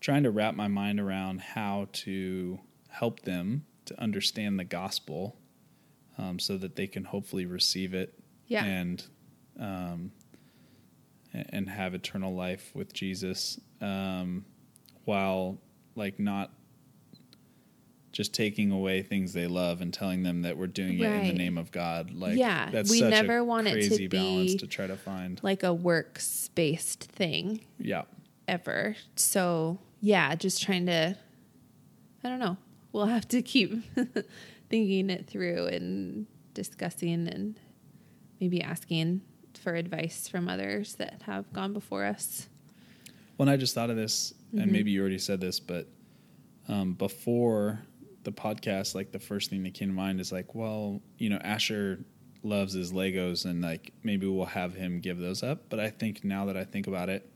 trying 0.00 0.22
to 0.22 0.30
wrap 0.30 0.54
my 0.54 0.68
mind 0.68 1.00
around 1.00 1.40
how 1.40 1.88
to 1.92 2.58
help 2.88 3.20
them 3.22 3.64
to 3.86 4.00
understand 4.00 4.58
the 4.58 4.64
gospel 4.64 5.36
um, 6.18 6.38
so 6.38 6.56
that 6.56 6.76
they 6.76 6.86
can 6.86 7.04
hopefully 7.04 7.46
receive 7.46 7.94
it 7.94 8.18
Yeah. 8.46 8.64
and 8.64 9.04
um, 9.58 10.12
and 11.32 11.68
have 11.68 11.94
eternal 11.94 12.34
life 12.34 12.70
with 12.74 12.92
Jesus 12.92 13.60
um, 13.80 14.44
while 15.04 15.58
like 15.94 16.18
not 16.18 16.50
just 18.12 18.32
taking 18.34 18.70
away 18.72 19.02
things 19.02 19.32
they 19.32 19.46
love 19.46 19.80
and 19.80 19.92
telling 19.92 20.22
them 20.22 20.42
that 20.42 20.56
we're 20.56 20.66
doing 20.66 20.98
it 20.98 21.04
in 21.04 21.26
the 21.28 21.32
name 21.32 21.58
of 21.58 21.70
God. 21.70 22.10
Like 22.12 22.36
Yeah, 22.38 22.70
that's 22.70 22.90
we 22.90 23.00
such 23.00 23.10
never 23.10 23.38
a 23.38 23.44
want 23.44 23.66
it 23.68 23.72
to 23.82 23.88
crazy 23.88 24.06
balance 24.08 24.52
be- 24.52 24.58
to 24.58 24.66
try 24.66 24.86
to 24.86 24.96
find. 24.96 25.38
like 25.42 25.62
a 25.62 25.72
works 25.74 26.48
based 26.54 27.04
thing 27.04 27.60
Yeah. 27.78 28.04
ever. 28.48 28.96
So 29.16 29.78
yeah, 30.00 30.34
just 30.34 30.62
trying 30.62 30.86
to 30.86 31.16
I 32.24 32.28
don't 32.28 32.38
know. 32.40 32.56
We'll 32.92 33.06
have 33.06 33.28
to 33.28 33.42
keep 33.42 33.72
thinking 34.70 35.10
it 35.10 35.26
through 35.28 35.66
and 35.66 36.26
discussing 36.54 37.28
and 37.28 37.58
maybe 38.40 38.60
asking 38.62 39.20
for 39.62 39.74
advice 39.74 40.26
from 40.28 40.48
others 40.48 40.94
that 40.96 41.22
have 41.22 41.52
gone 41.52 41.72
before 41.72 42.04
us. 42.04 42.48
When 43.36 43.48
I 43.48 43.56
just 43.56 43.74
thought 43.74 43.90
of 43.90 43.96
this, 43.96 44.34
Mm-hmm. 44.48 44.60
and 44.62 44.72
maybe 44.72 44.90
you 44.92 45.00
already 45.02 45.18
said 45.18 45.42
this, 45.42 45.60
but 45.60 45.86
um, 46.68 46.94
before 46.94 47.82
the 48.24 48.32
podcast, 48.32 48.94
like 48.94 49.12
the 49.12 49.18
first 49.18 49.50
thing 49.50 49.62
that 49.64 49.74
came 49.74 49.88
to 49.88 49.94
mind 49.94 50.20
is 50.20 50.32
like, 50.32 50.54
well, 50.54 51.02
you 51.18 51.28
know, 51.28 51.36
Asher 51.44 52.02
loves 52.42 52.72
his 52.72 52.92
Legos, 52.94 53.44
and 53.44 53.60
like 53.60 53.92
maybe 54.02 54.26
we'll 54.26 54.46
have 54.46 54.72
him 54.74 55.00
give 55.00 55.18
those 55.18 55.42
up. 55.42 55.68
But 55.68 55.80
I 55.80 55.90
think 55.90 56.24
now 56.24 56.46
that 56.46 56.56
I 56.56 56.64
think 56.64 56.86
about 56.86 57.10
it, 57.10 57.30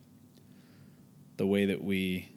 the 1.37 1.46
way 1.46 1.66
that 1.66 1.85
we 1.85 2.31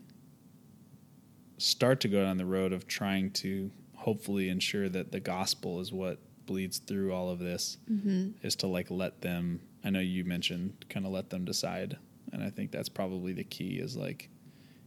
start 1.58 2.00
to 2.02 2.08
go 2.08 2.24
down 2.24 2.38
the 2.38 2.46
road 2.46 2.74
of 2.74 2.88
trying 2.88 3.32
to 3.32 3.72
hopefully 3.96 4.50
ensure 4.50 4.90
that 4.90 5.12
the 5.12 5.20
gospel 5.20 5.80
is 5.80 5.92
what 5.92 6.20
bleeds 6.46 6.78
through 6.78 7.14
all 7.14 7.30
of 7.30 7.40
this 7.40 7.78
mm-hmm. 7.92 8.30
is 8.46 8.56
to 8.56 8.68
like 8.68 8.92
let 8.92 9.22
them 9.22 9.60
i 9.84 9.90
know 9.90 10.00
you 10.00 10.24
mentioned 10.24 10.86
kind 10.90 11.06
of 11.06 11.12
let 11.12 11.30
them 11.30 11.44
decide 11.44 11.98
and 12.32 12.44
i 12.44 12.50
think 12.50 12.72
that's 12.72 12.90
probably 12.90 13.34
the 13.34 13.44
key 13.44 13.80
is 13.80 13.98
like 13.98 14.30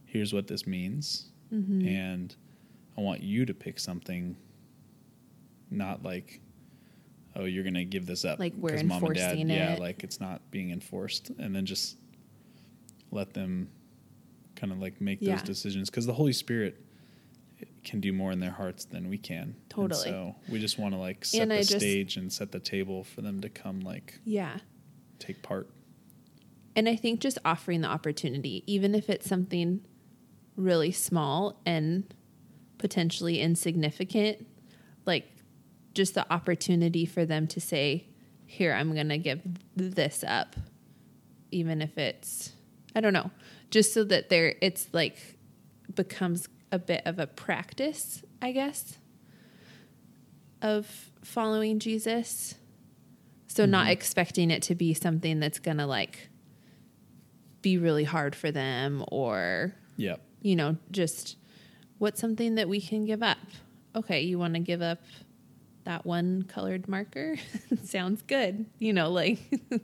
here's 0.05 0.33
what 0.33 0.47
this 0.47 0.65
means 0.65 1.31
mm-hmm. 1.53 1.85
and 1.85 2.35
i 2.97 3.01
want 3.01 3.21
you 3.21 3.45
to 3.45 3.53
pick 3.53 3.77
something 3.77 4.37
not 5.69 6.01
like 6.03 6.39
oh 7.35 7.43
you're 7.43 7.63
gonna 7.63 7.83
give 7.83 8.05
this 8.05 8.23
up 8.23 8.39
Like 8.39 8.53
we're 8.55 8.71
'cause 8.71 8.83
mom 8.83 9.03
and 9.03 9.15
dad 9.15 9.37
enforcing 9.37 9.49
yeah 9.49 9.75
like 9.77 10.03
it's 10.03 10.21
not 10.21 10.49
being 10.49 10.71
enforced 10.71 11.31
and 11.39 11.53
then 11.53 11.65
just 11.65 11.97
let 13.11 13.33
them 13.33 13.69
kind 14.59 14.71
of 14.71 14.79
like 14.79 14.99
make 15.01 15.19
Yeah. 15.21 15.35
those 15.35 15.43
decisions 15.45 15.89
because 15.89 16.05
the 16.05 16.13
holy 16.13 16.33
spirit 16.33 16.83
can 17.83 17.99
do 17.99 18.11
more 18.13 18.31
in 18.31 18.39
their 18.39 18.51
hearts 18.51 18.85
than 18.85 19.09
we 19.09 19.17
can 19.17 19.41
And 19.43 19.55
Totally. 19.69 20.03
so 20.03 20.35
we 20.49 20.59
just 20.59 20.77
want 20.77 20.93
to 20.93 20.99
like 20.99 21.25
set 21.25 21.41
And 21.43 21.51
the 21.51 21.55
I 21.55 21.59
just- 21.59 21.79
stage 21.79 22.17
and 22.17 22.31
set 22.31 22.51
the 22.51 22.59
table 22.59 23.03
for 23.03 23.21
them 23.21 23.41
to 23.41 23.49
come 23.49 23.79
like 23.81 24.19
Yeah. 24.25 24.59
take 25.19 25.41
part 25.41 25.69
And 26.75 26.87
I 26.87 26.95
think 26.95 27.19
just 27.19 27.37
offering 27.43 27.81
the 27.81 27.87
opportunity, 27.89 28.63
even 28.67 28.95
if 28.95 29.09
it's 29.09 29.27
something 29.27 29.81
really 30.55 30.91
small 30.91 31.59
and 31.65 32.13
potentially 32.77 33.41
insignificant, 33.41 34.45
like 35.05 35.25
just 35.93 36.13
the 36.13 36.31
opportunity 36.31 37.05
for 37.05 37.25
them 37.25 37.47
to 37.47 37.59
say, 37.59 38.05
Here, 38.45 38.71
I'm 38.73 38.93
going 38.93 39.09
to 39.09 39.17
give 39.17 39.41
this 39.75 40.23
up, 40.25 40.55
even 41.51 41.81
if 41.81 41.97
it's, 41.97 42.53
I 42.95 43.01
don't 43.01 43.13
know, 43.13 43.29
just 43.69 43.93
so 43.93 44.03
that 44.05 44.29
there, 44.29 44.55
it's 44.61 44.87
like 44.93 45.37
becomes 45.93 46.47
a 46.71 46.79
bit 46.79 47.01
of 47.05 47.19
a 47.19 47.27
practice, 47.27 48.23
I 48.41 48.51
guess, 48.51 48.97
of 50.61 51.11
following 51.23 51.79
Jesus. 51.79 52.55
So, 53.47 53.65
not 53.65 53.83
mm-hmm. 53.83 53.91
expecting 53.91 54.51
it 54.51 54.61
to 54.63 54.75
be 54.75 54.93
something 54.93 55.39
that's 55.39 55.59
going 55.59 55.77
to 55.77 55.87
like 55.87 56.29
be 57.61 57.77
really 57.77 58.03
hard 58.03 58.35
for 58.35 58.51
them 58.51 59.03
or, 59.11 59.73
yep 59.97 60.21
you 60.41 60.55
know, 60.55 60.77
just 60.91 61.37
what's 61.97 62.19
something 62.19 62.55
that 62.55 62.69
we 62.69 62.81
can 62.81 63.05
give 63.05 63.23
up? 63.23 63.37
Okay, 63.95 64.21
you 64.21 64.39
want 64.39 64.53
to 64.53 64.59
give 64.59 64.81
up 64.81 64.99
that 65.83 66.05
one 66.05 66.43
colored 66.43 66.87
marker? 66.87 67.37
Sounds 67.83 68.21
good. 68.21 68.65
You 68.77 68.93
know, 68.93 69.11
like 69.11 69.39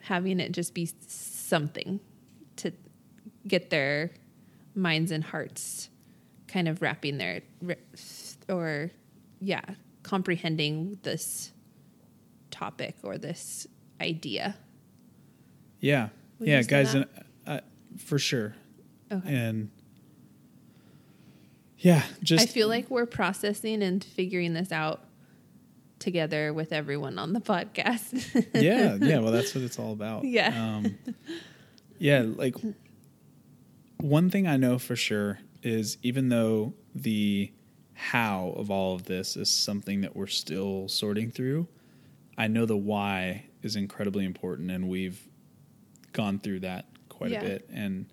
having 0.00 0.40
it 0.40 0.52
just 0.52 0.74
be 0.74 0.90
something 1.08 2.00
get 3.46 3.70
their 3.70 4.10
minds 4.74 5.10
and 5.10 5.24
hearts 5.24 5.88
kind 6.48 6.68
of 6.68 6.80
wrapping 6.82 7.18
their 7.18 7.42
or 8.48 8.90
yeah, 9.40 9.62
comprehending 10.02 10.98
this 11.02 11.52
topic 12.50 12.96
or 13.02 13.18
this 13.18 13.66
idea. 14.00 14.56
yeah 15.80 16.08
Would 16.38 16.48
yeah 16.48 16.62
guys 16.62 16.94
and, 16.94 17.06
uh, 17.46 17.60
for 17.98 18.18
sure 18.18 18.54
Okay. 19.12 19.34
and 19.34 19.70
yeah, 21.78 22.02
just 22.22 22.42
I 22.42 22.46
feel 22.46 22.68
like 22.68 22.90
we're 22.90 23.06
processing 23.06 23.82
and 23.82 24.02
figuring 24.02 24.54
this 24.54 24.72
out 24.72 25.04
together 25.98 26.52
with 26.52 26.72
everyone 26.72 27.18
on 27.18 27.32
the 27.34 27.40
podcast. 27.40 28.12
yeah, 28.54 28.96
yeah. 29.00 29.18
Well, 29.18 29.30
that's 29.32 29.54
what 29.54 29.62
it's 29.62 29.78
all 29.78 29.92
about. 29.92 30.24
Yeah. 30.24 30.48
Um, 30.76 30.98
yeah, 31.98 32.24
like 32.24 32.56
one 33.98 34.30
thing 34.30 34.46
I 34.46 34.56
know 34.56 34.78
for 34.78 34.96
sure 34.96 35.38
is 35.62 35.98
even 36.02 36.28
though 36.28 36.74
the 36.94 37.52
how 37.94 38.52
of 38.56 38.70
all 38.70 38.94
of 38.94 39.04
this 39.04 39.36
is 39.36 39.50
something 39.50 40.02
that 40.02 40.14
we're 40.14 40.26
still 40.26 40.86
sorting 40.88 41.30
through, 41.30 41.66
I 42.36 42.46
know 42.46 42.66
the 42.66 42.76
why 42.76 43.46
is 43.62 43.74
incredibly 43.76 44.24
important, 44.24 44.70
and 44.70 44.88
we've 44.88 45.26
gone 46.12 46.38
through 46.38 46.60
that 46.60 46.86
quite 47.08 47.30
Yeah. 47.32 47.40
a 47.40 47.48
bit. 47.48 47.70
And 47.72 48.06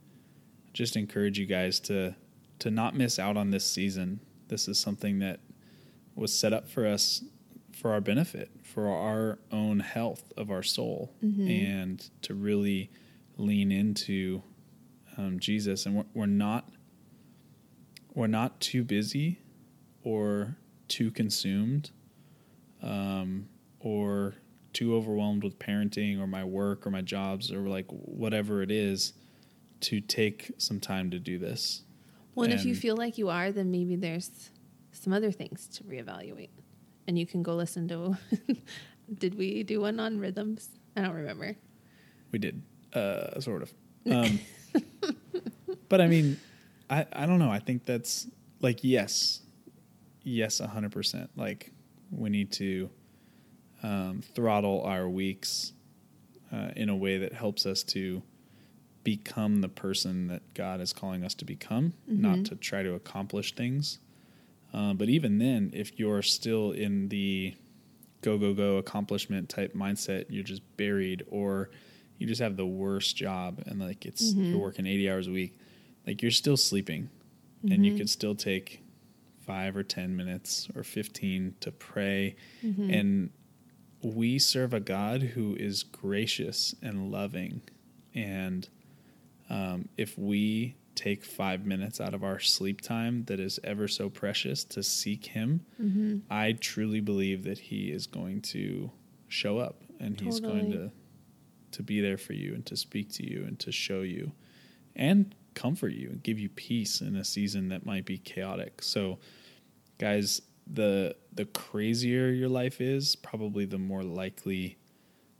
just 0.74 0.96
encourage 0.96 1.38
you 1.38 1.46
guys 1.46 1.80
to 1.82 2.16
to 2.60 2.72
not 2.72 2.96
miss 2.96 3.20
out 3.20 3.36
on 3.36 3.50
this 3.52 3.66
season. 3.66 4.22
This 4.48 4.70
is 4.70 4.80
something 4.80 5.20
that 5.20 5.42
was 6.16 6.34
set 6.34 6.54
up 6.54 6.70
for 6.70 6.88
us 6.88 7.24
for 7.74 7.92
our 7.92 8.00
benefit, 8.00 8.52
for 8.62 8.88
our 8.88 9.40
own 9.52 9.82
health 9.82 10.32
of 10.38 10.50
our 10.50 10.64
soul, 10.64 11.14
mm-hmm. 11.22 11.48
and 11.48 12.10
to 12.22 12.34
really 12.34 12.90
lean 13.38 13.72
into 13.72 14.42
um, 15.18 15.40
Jesus. 15.40 15.86
And 15.86 15.96
we're, 15.96 16.06
we're 16.14 16.26
not 16.26 16.70
we're 18.14 18.28
not 18.28 18.60
too 18.60 18.84
busy 18.84 19.40
or 20.04 20.56
too 20.88 21.10
consumed 21.10 21.92
um, 22.84 23.48
or 23.80 24.36
too 24.72 24.96
overwhelmed 24.96 25.44
with 25.44 25.58
parenting 25.58 26.20
or 26.20 26.28
my 26.28 26.44
work 26.44 26.86
or 26.86 26.92
my 26.92 27.02
jobs 27.02 27.52
or 27.52 27.62
like 27.62 27.86
whatever 27.90 28.62
it 28.62 28.70
is 28.70 29.14
to 29.82 30.00
take 30.00 30.52
some 30.58 30.80
time 30.80 31.10
to 31.12 31.20
do 31.20 31.38
this. 31.38 31.84
well, 32.36 32.46
and 32.46 32.54
if 32.54 32.66
you 32.66 32.76
feel 32.76 32.96
like 32.96 33.18
you 33.18 33.30
are, 33.30 33.52
then 33.52 33.72
maybe 33.72 33.96
there's 33.96 34.52
some 34.92 35.12
other 35.12 35.32
things 35.32 35.68
to 35.68 35.84
reevaluate. 35.84 36.50
And 37.08 37.20
you 37.20 37.26
can 37.26 37.44
go 37.44 37.56
listen 37.56 37.88
to 37.90 38.18
Did 39.20 39.36
we 39.36 39.64
do 39.64 39.82
one 39.82 40.00
on 40.00 40.20
rhythms? 40.20 40.70
I 40.96 41.02
don't 41.02 41.14
remember. 41.14 41.56
We 42.32 42.40
did, 42.40 42.62
uh, 42.94 43.40
sort 43.40 43.64
of. 43.64 43.74
Um, 44.12 44.42
but 45.90 46.02
I 46.02 46.08
mean, 46.08 46.40
I, 46.90 47.06
I 47.14 47.26
don't 47.26 47.40
know. 47.40 47.52
I 47.52 47.60
think 47.60 47.86
that's 47.86 48.28
like, 48.62 48.84
yes, 48.84 49.42
yes, 50.24 50.62
100%. 50.62 51.30
Like, 51.36 51.72
we 52.12 52.30
need 52.30 52.52
to 52.54 52.90
um, 53.82 54.22
throttle 54.36 54.82
our 54.84 55.08
weeks 55.10 55.74
uh, 56.52 56.70
in 56.76 56.90
a 56.90 56.96
way 56.96 57.18
that 57.18 57.34
helps 57.34 57.66
us 57.66 57.84
to 57.84 58.22
become 59.04 59.62
the 59.62 59.68
person 59.68 60.28
that 60.28 60.42
God 60.54 60.80
is 60.80 60.94
calling 60.94 61.24
us 61.24 61.34
to 61.36 61.46
become, 61.46 61.94
not 62.08 62.46
to 62.46 62.56
try 62.56 62.84
to 62.84 62.94
accomplish 62.94 63.54
things. 63.54 64.00
Uh, 64.74 64.94
but 64.94 65.10
even 65.10 65.40
then, 65.40 65.72
if 65.74 66.00
you're 66.00 66.22
still 66.22 66.72
in 66.72 67.10
the 67.10 67.54
go 68.22 68.38
go 68.38 68.54
go 68.54 68.78
accomplishment 68.78 69.50
type 69.50 69.74
mindset, 69.74 70.26
you're 70.30 70.44
just 70.44 70.62
buried, 70.78 71.24
or 71.30 71.70
you 72.18 72.28
just 72.28 72.42
have 72.42 72.58
the 72.58 72.66
worst 72.66 73.16
job 73.16 73.62
and 73.66 73.80
like 73.80 74.06
it's 74.06 74.34
mm-hmm. 74.34 74.52
you're 74.52 74.60
working 74.60 74.86
80 74.86 75.10
hours 75.10 75.28
a 75.28 75.32
week, 75.32 75.58
like 76.06 76.22
you're 76.22 76.32
still 76.32 76.58
sleeping, 76.58 77.10
and 77.64 77.86
you 77.86 77.92
mm-hmm. 77.92 78.00
could 78.00 78.10
still 78.10 78.36
take 78.36 78.84
five 79.46 79.76
or 79.76 79.84
10 79.84 80.16
minutes 80.16 80.68
or 80.76 80.84
15 80.84 81.56
to 81.60 81.72
pray. 81.72 82.36
Mm-hmm. 82.64 82.90
And 82.90 83.30
we 84.02 84.40
serve 84.40 84.74
a 84.74 84.80
God 84.80 85.22
who 85.22 85.56
is 85.56 85.84
gracious 85.84 86.76
and 86.82 87.12
loving. 87.12 87.62
And 88.14 88.68
um, 89.50 89.90
if 89.98 90.18
we 90.18 90.76
take 90.96 91.26
five 91.26 91.66
minutes 91.66 92.00
out 92.00 92.14
of 92.14 92.24
our 92.24 92.40
sleep 92.40 92.82
time 92.82 93.24
that 93.26 93.40
is 93.40 93.60
ever 93.64 93.88
so 93.88 94.10
precious 94.10 94.64
to 94.66 94.84
seek 94.84 95.26
Him, 95.28 95.66
I 96.30 96.54
truly 96.54 97.00
believe 97.00 97.44
that 97.44 97.58
He 97.58 97.92
is 97.92 98.08
going 98.08 98.42
to 98.42 98.92
show 99.28 99.58
up 99.58 99.82
and 100.00 100.20
He's 100.20 100.40
going 100.40 100.72
to 100.72 100.92
to 101.74 101.84
be 101.84 102.02
there 102.02 102.18
for 102.18 102.34
you 102.34 102.54
and 102.54 102.66
to 102.66 102.76
speak 102.76 103.12
to 103.14 103.30
you 103.30 103.44
and 103.46 103.60
to 103.60 103.72
show 103.72 104.02
you 104.02 104.32
and 104.96 105.36
comfort 105.56 105.94
you 105.94 106.10
and 106.10 106.24
give 106.24 106.40
you 106.40 106.50
peace 106.50 107.02
in 107.02 107.16
a 107.16 107.24
season 107.24 107.70
that 107.70 107.86
might 107.86 108.06
be 108.06 108.18
chaotic. 108.18 108.82
So, 108.82 109.20
guys, 110.00 110.42
the 110.72 111.16
the 111.34 111.46
crazier 111.46 112.30
your 112.30 112.50
life 112.50 112.80
is, 112.80 113.16
probably 113.16 113.66
the 113.66 113.78
more 113.78 114.04
likely 114.04 114.78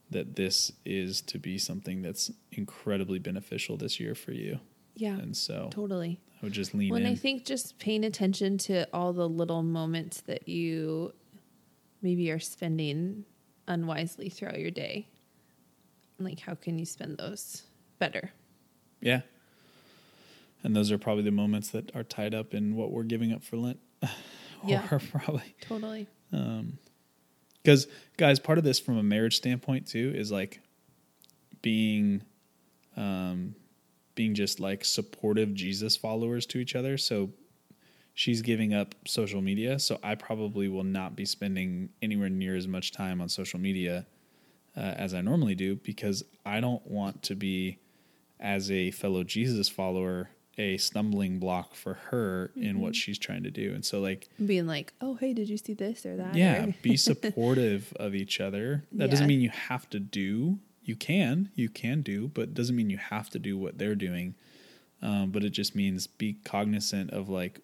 that 0.10 0.36
this 0.36 0.72
is 0.86 1.22
to 1.22 1.40
be 1.40 1.58
something 1.58 2.02
that's 2.02 2.32
incredibly 2.52 3.20
beneficial 3.20 3.78
this 3.78 4.00
year 4.00 4.14
for 4.14 4.32
you. 4.32 4.60
Yeah, 4.96 5.18
And 5.18 5.36
so 5.36 5.70
totally. 5.72 6.20
I 6.42 6.46
would 6.46 6.54
just 6.54 6.76
lean 6.76 6.90
Well, 6.90 6.98
and 6.98 7.08
in. 7.08 7.14
I 7.14 7.16
think 7.16 7.46
just 7.46 7.80
paying 7.80 8.04
attention 8.04 8.58
to 8.60 8.88
all 8.94 9.12
the 9.14 9.28
little 9.28 9.64
moments 9.64 10.22
that 10.22 10.48
you 10.48 11.14
maybe 12.04 12.30
are 12.30 12.40
spending 12.40 13.26
unwisely 13.68 14.30
throughout 14.30 14.60
your 14.60 14.70
day. 14.72 15.08
Like, 16.20 16.40
how 16.40 16.56
can 16.56 16.78
you 16.80 16.86
spend 16.86 17.18
those 17.18 17.64
better? 18.00 18.32
yeah. 19.02 19.22
And 20.66 20.74
those 20.74 20.94
are 20.94 20.98
probably 20.98 21.24
the 21.24 21.32
moments 21.32 21.70
that 21.72 21.94
are 21.94 22.04
tied 22.04 22.34
up 22.34 22.54
in 22.54 22.78
what 22.78 22.90
we're 22.90 23.04
giving 23.04 23.34
up 23.34 23.44
for 23.44 23.58
Lent. 23.58 23.80
Yeah. 24.66 24.88
or 24.92 25.00
probably 25.00 25.54
Totally. 25.60 26.08
Um 26.32 26.78
because 27.62 27.88
guys 28.18 28.40
part 28.40 28.58
of 28.58 28.64
this 28.64 28.80
from 28.80 28.98
a 28.98 29.04
marriage 29.04 29.36
standpoint 29.38 29.88
too 29.88 30.14
is 30.16 30.32
like 30.32 30.62
being 31.62 32.22
um 32.96 33.56
being 34.16 34.36
just 34.36 34.60
like 34.60 34.86
supportive 34.86 35.54
jesus 35.54 35.96
followers 35.96 36.46
to 36.46 36.60
each 36.60 36.76
other 36.76 36.98
so 36.98 37.30
she's 38.14 38.42
giving 38.42 38.74
up 38.74 38.96
social 39.06 39.42
media 39.42 39.80
so 39.80 39.98
i 40.04 40.14
probably 40.16 40.68
will 40.68 40.84
not 40.84 41.16
be 41.16 41.26
spending 41.26 41.90
anywhere 42.02 42.30
near 42.30 42.56
as 42.56 42.68
much 42.68 42.92
time 42.92 43.22
on 43.22 43.30
social 43.30 43.60
media 43.60 44.06
uh, 44.78 44.80
as 44.80 45.14
i 45.14 45.22
normally 45.22 45.56
do 45.56 45.76
because 45.76 46.24
i 46.46 46.60
don't 46.60 46.86
want 46.88 47.22
to 47.24 47.36
be 47.36 47.78
as 48.40 48.70
a 48.72 48.92
fellow 48.92 49.24
jesus 49.24 49.70
follower 49.70 50.30
a 50.58 50.78
stumbling 50.78 51.40
block 51.40 51.74
for 51.74 51.96
her 52.12 52.52
in 52.56 52.80
what 52.80 52.96
she's 52.96 53.18
trying 53.18 53.42
to 53.42 53.50
do. 53.50 53.74
And 53.74 53.84
so 53.84 54.00
like 54.00 54.30
Being 54.46 54.68
like, 54.68 54.94
oh, 55.02 55.16
hey, 55.16 55.34
did 55.34 55.50
you 55.50 55.58
see 55.58 55.74
this 55.74 56.06
or 56.06 56.16
that? 56.18 56.36
yeah 56.36 56.66
Or- 56.68 56.76
be 56.84 56.96
supportive 57.10 57.92
of 57.96 58.14
each 58.14 58.40
other. 58.40 58.84
That 58.92 59.10
doesn't 59.10 59.26
mean 59.26 59.42
you 59.42 59.50
have 59.50 59.90
to 59.90 60.00
do. 60.00 60.60
You 60.84 60.96
can 60.96 61.50
you 61.56 61.70
can 61.70 62.04
do 62.04 62.28
but 62.28 62.54
doesn't 62.54 62.76
mean 62.76 62.92
you 62.92 62.98
have 63.00 63.32
to 63.32 63.40
do 63.40 63.58
what 63.58 63.80
they're 63.80 63.96
doing. 63.96 64.36
Um, 65.02 65.32
but 65.32 65.44
it 65.44 65.50
just 65.50 65.76
means 65.76 66.06
be 66.06 66.34
cognizant 66.46 67.10
of 67.10 67.30
like 67.30 67.60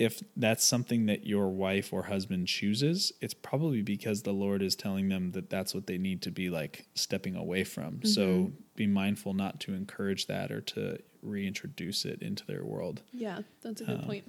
if 0.00 0.22
that's 0.36 0.64
something 0.64 1.06
that 1.06 1.26
your 1.26 1.48
wife 1.48 1.92
or 1.92 2.04
husband 2.04 2.48
chooses 2.48 3.12
it's 3.20 3.34
probably 3.34 3.82
because 3.82 4.22
the 4.22 4.32
lord 4.32 4.62
is 4.62 4.74
telling 4.74 5.08
them 5.10 5.30
that 5.32 5.50
that's 5.50 5.74
what 5.74 5.86
they 5.86 5.98
need 5.98 6.22
to 6.22 6.30
be 6.30 6.48
like 6.48 6.86
stepping 6.94 7.36
away 7.36 7.62
from 7.64 8.02
so 8.02 8.50
be 8.76 8.86
mindful 8.86 9.34
not 9.34 9.60
to 9.60 9.74
encourage 9.74 10.26
that 10.26 10.50
or 10.50 10.60
to 10.60 10.98
reintroduce 11.22 12.04
it 12.06 12.22
into 12.22 12.44
their 12.46 12.64
world 12.64 13.02
yeah, 13.12 13.40
that's 13.62 13.80
a 13.82 13.84
good 13.84 13.98
Um, 14.00 14.04
point. 14.06 14.24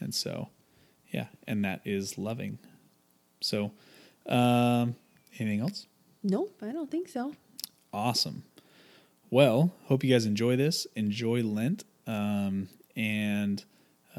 and 0.00 0.14
so, 0.14 0.50
yeah, 1.10 1.28
and 1.46 1.64
that 1.64 1.80
is 1.86 2.18
loving. 2.18 2.58
So, 3.40 3.72
um, 4.26 4.94
anything 5.38 5.60
else? 5.60 5.86
Nope, 6.22 6.54
I 6.62 6.70
don't 6.72 6.90
think 6.90 7.08
so. 7.08 7.32
Awesome. 7.94 8.42
Well, 9.30 9.72
hope 9.84 10.04
you 10.04 10.12
guys 10.12 10.26
enjoy 10.26 10.56
this. 10.56 10.86
Enjoy 10.96 11.42
Lent. 11.42 11.84
Um, 12.06 12.68
and 12.96 13.64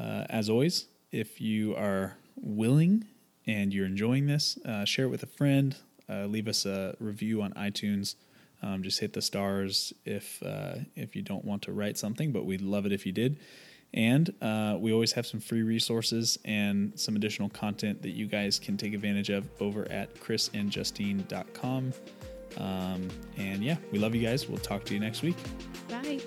uh, 0.00 0.24
as 0.30 0.48
always, 0.48 0.86
if 1.12 1.40
you 1.40 1.76
are 1.76 2.16
willing 2.36 3.04
and 3.46 3.74
you're 3.74 3.86
enjoying 3.86 4.26
this, 4.26 4.58
uh, 4.64 4.84
share 4.84 5.06
it 5.06 5.08
with 5.08 5.22
a 5.22 5.26
friend. 5.26 5.76
Uh, 6.08 6.24
leave 6.26 6.48
us 6.48 6.64
a 6.66 6.96
review 6.98 7.42
on 7.42 7.52
iTunes. 7.52 8.14
Um, 8.62 8.82
just 8.82 9.00
hit 9.00 9.12
the 9.12 9.22
stars 9.22 9.92
if 10.04 10.42
uh, 10.42 10.74
if 10.96 11.16
you 11.16 11.22
don't 11.22 11.44
want 11.44 11.62
to 11.62 11.72
write 11.72 11.96
something, 11.98 12.32
but 12.32 12.44
we'd 12.44 12.60
love 12.60 12.86
it 12.86 12.92
if 12.92 13.06
you 13.06 13.12
did. 13.12 13.38
And 13.92 14.32
uh, 14.40 14.76
we 14.78 14.92
always 14.92 15.12
have 15.12 15.26
some 15.26 15.40
free 15.40 15.62
resources 15.62 16.38
and 16.44 16.98
some 16.98 17.16
additional 17.16 17.48
content 17.48 18.02
that 18.02 18.10
you 18.10 18.26
guys 18.26 18.58
can 18.58 18.76
take 18.76 18.94
advantage 18.94 19.30
of 19.30 19.48
over 19.60 19.90
at 19.90 20.14
chrisandjustine.com. 20.14 21.92
Um, 22.56 23.08
and 23.36 23.64
yeah, 23.64 23.76
we 23.90 23.98
love 23.98 24.14
you 24.14 24.22
guys. 24.22 24.48
We'll 24.48 24.58
talk 24.58 24.84
to 24.84 24.94
you 24.94 25.00
next 25.00 25.22
week. 25.22 25.36
Bye. 25.88 26.20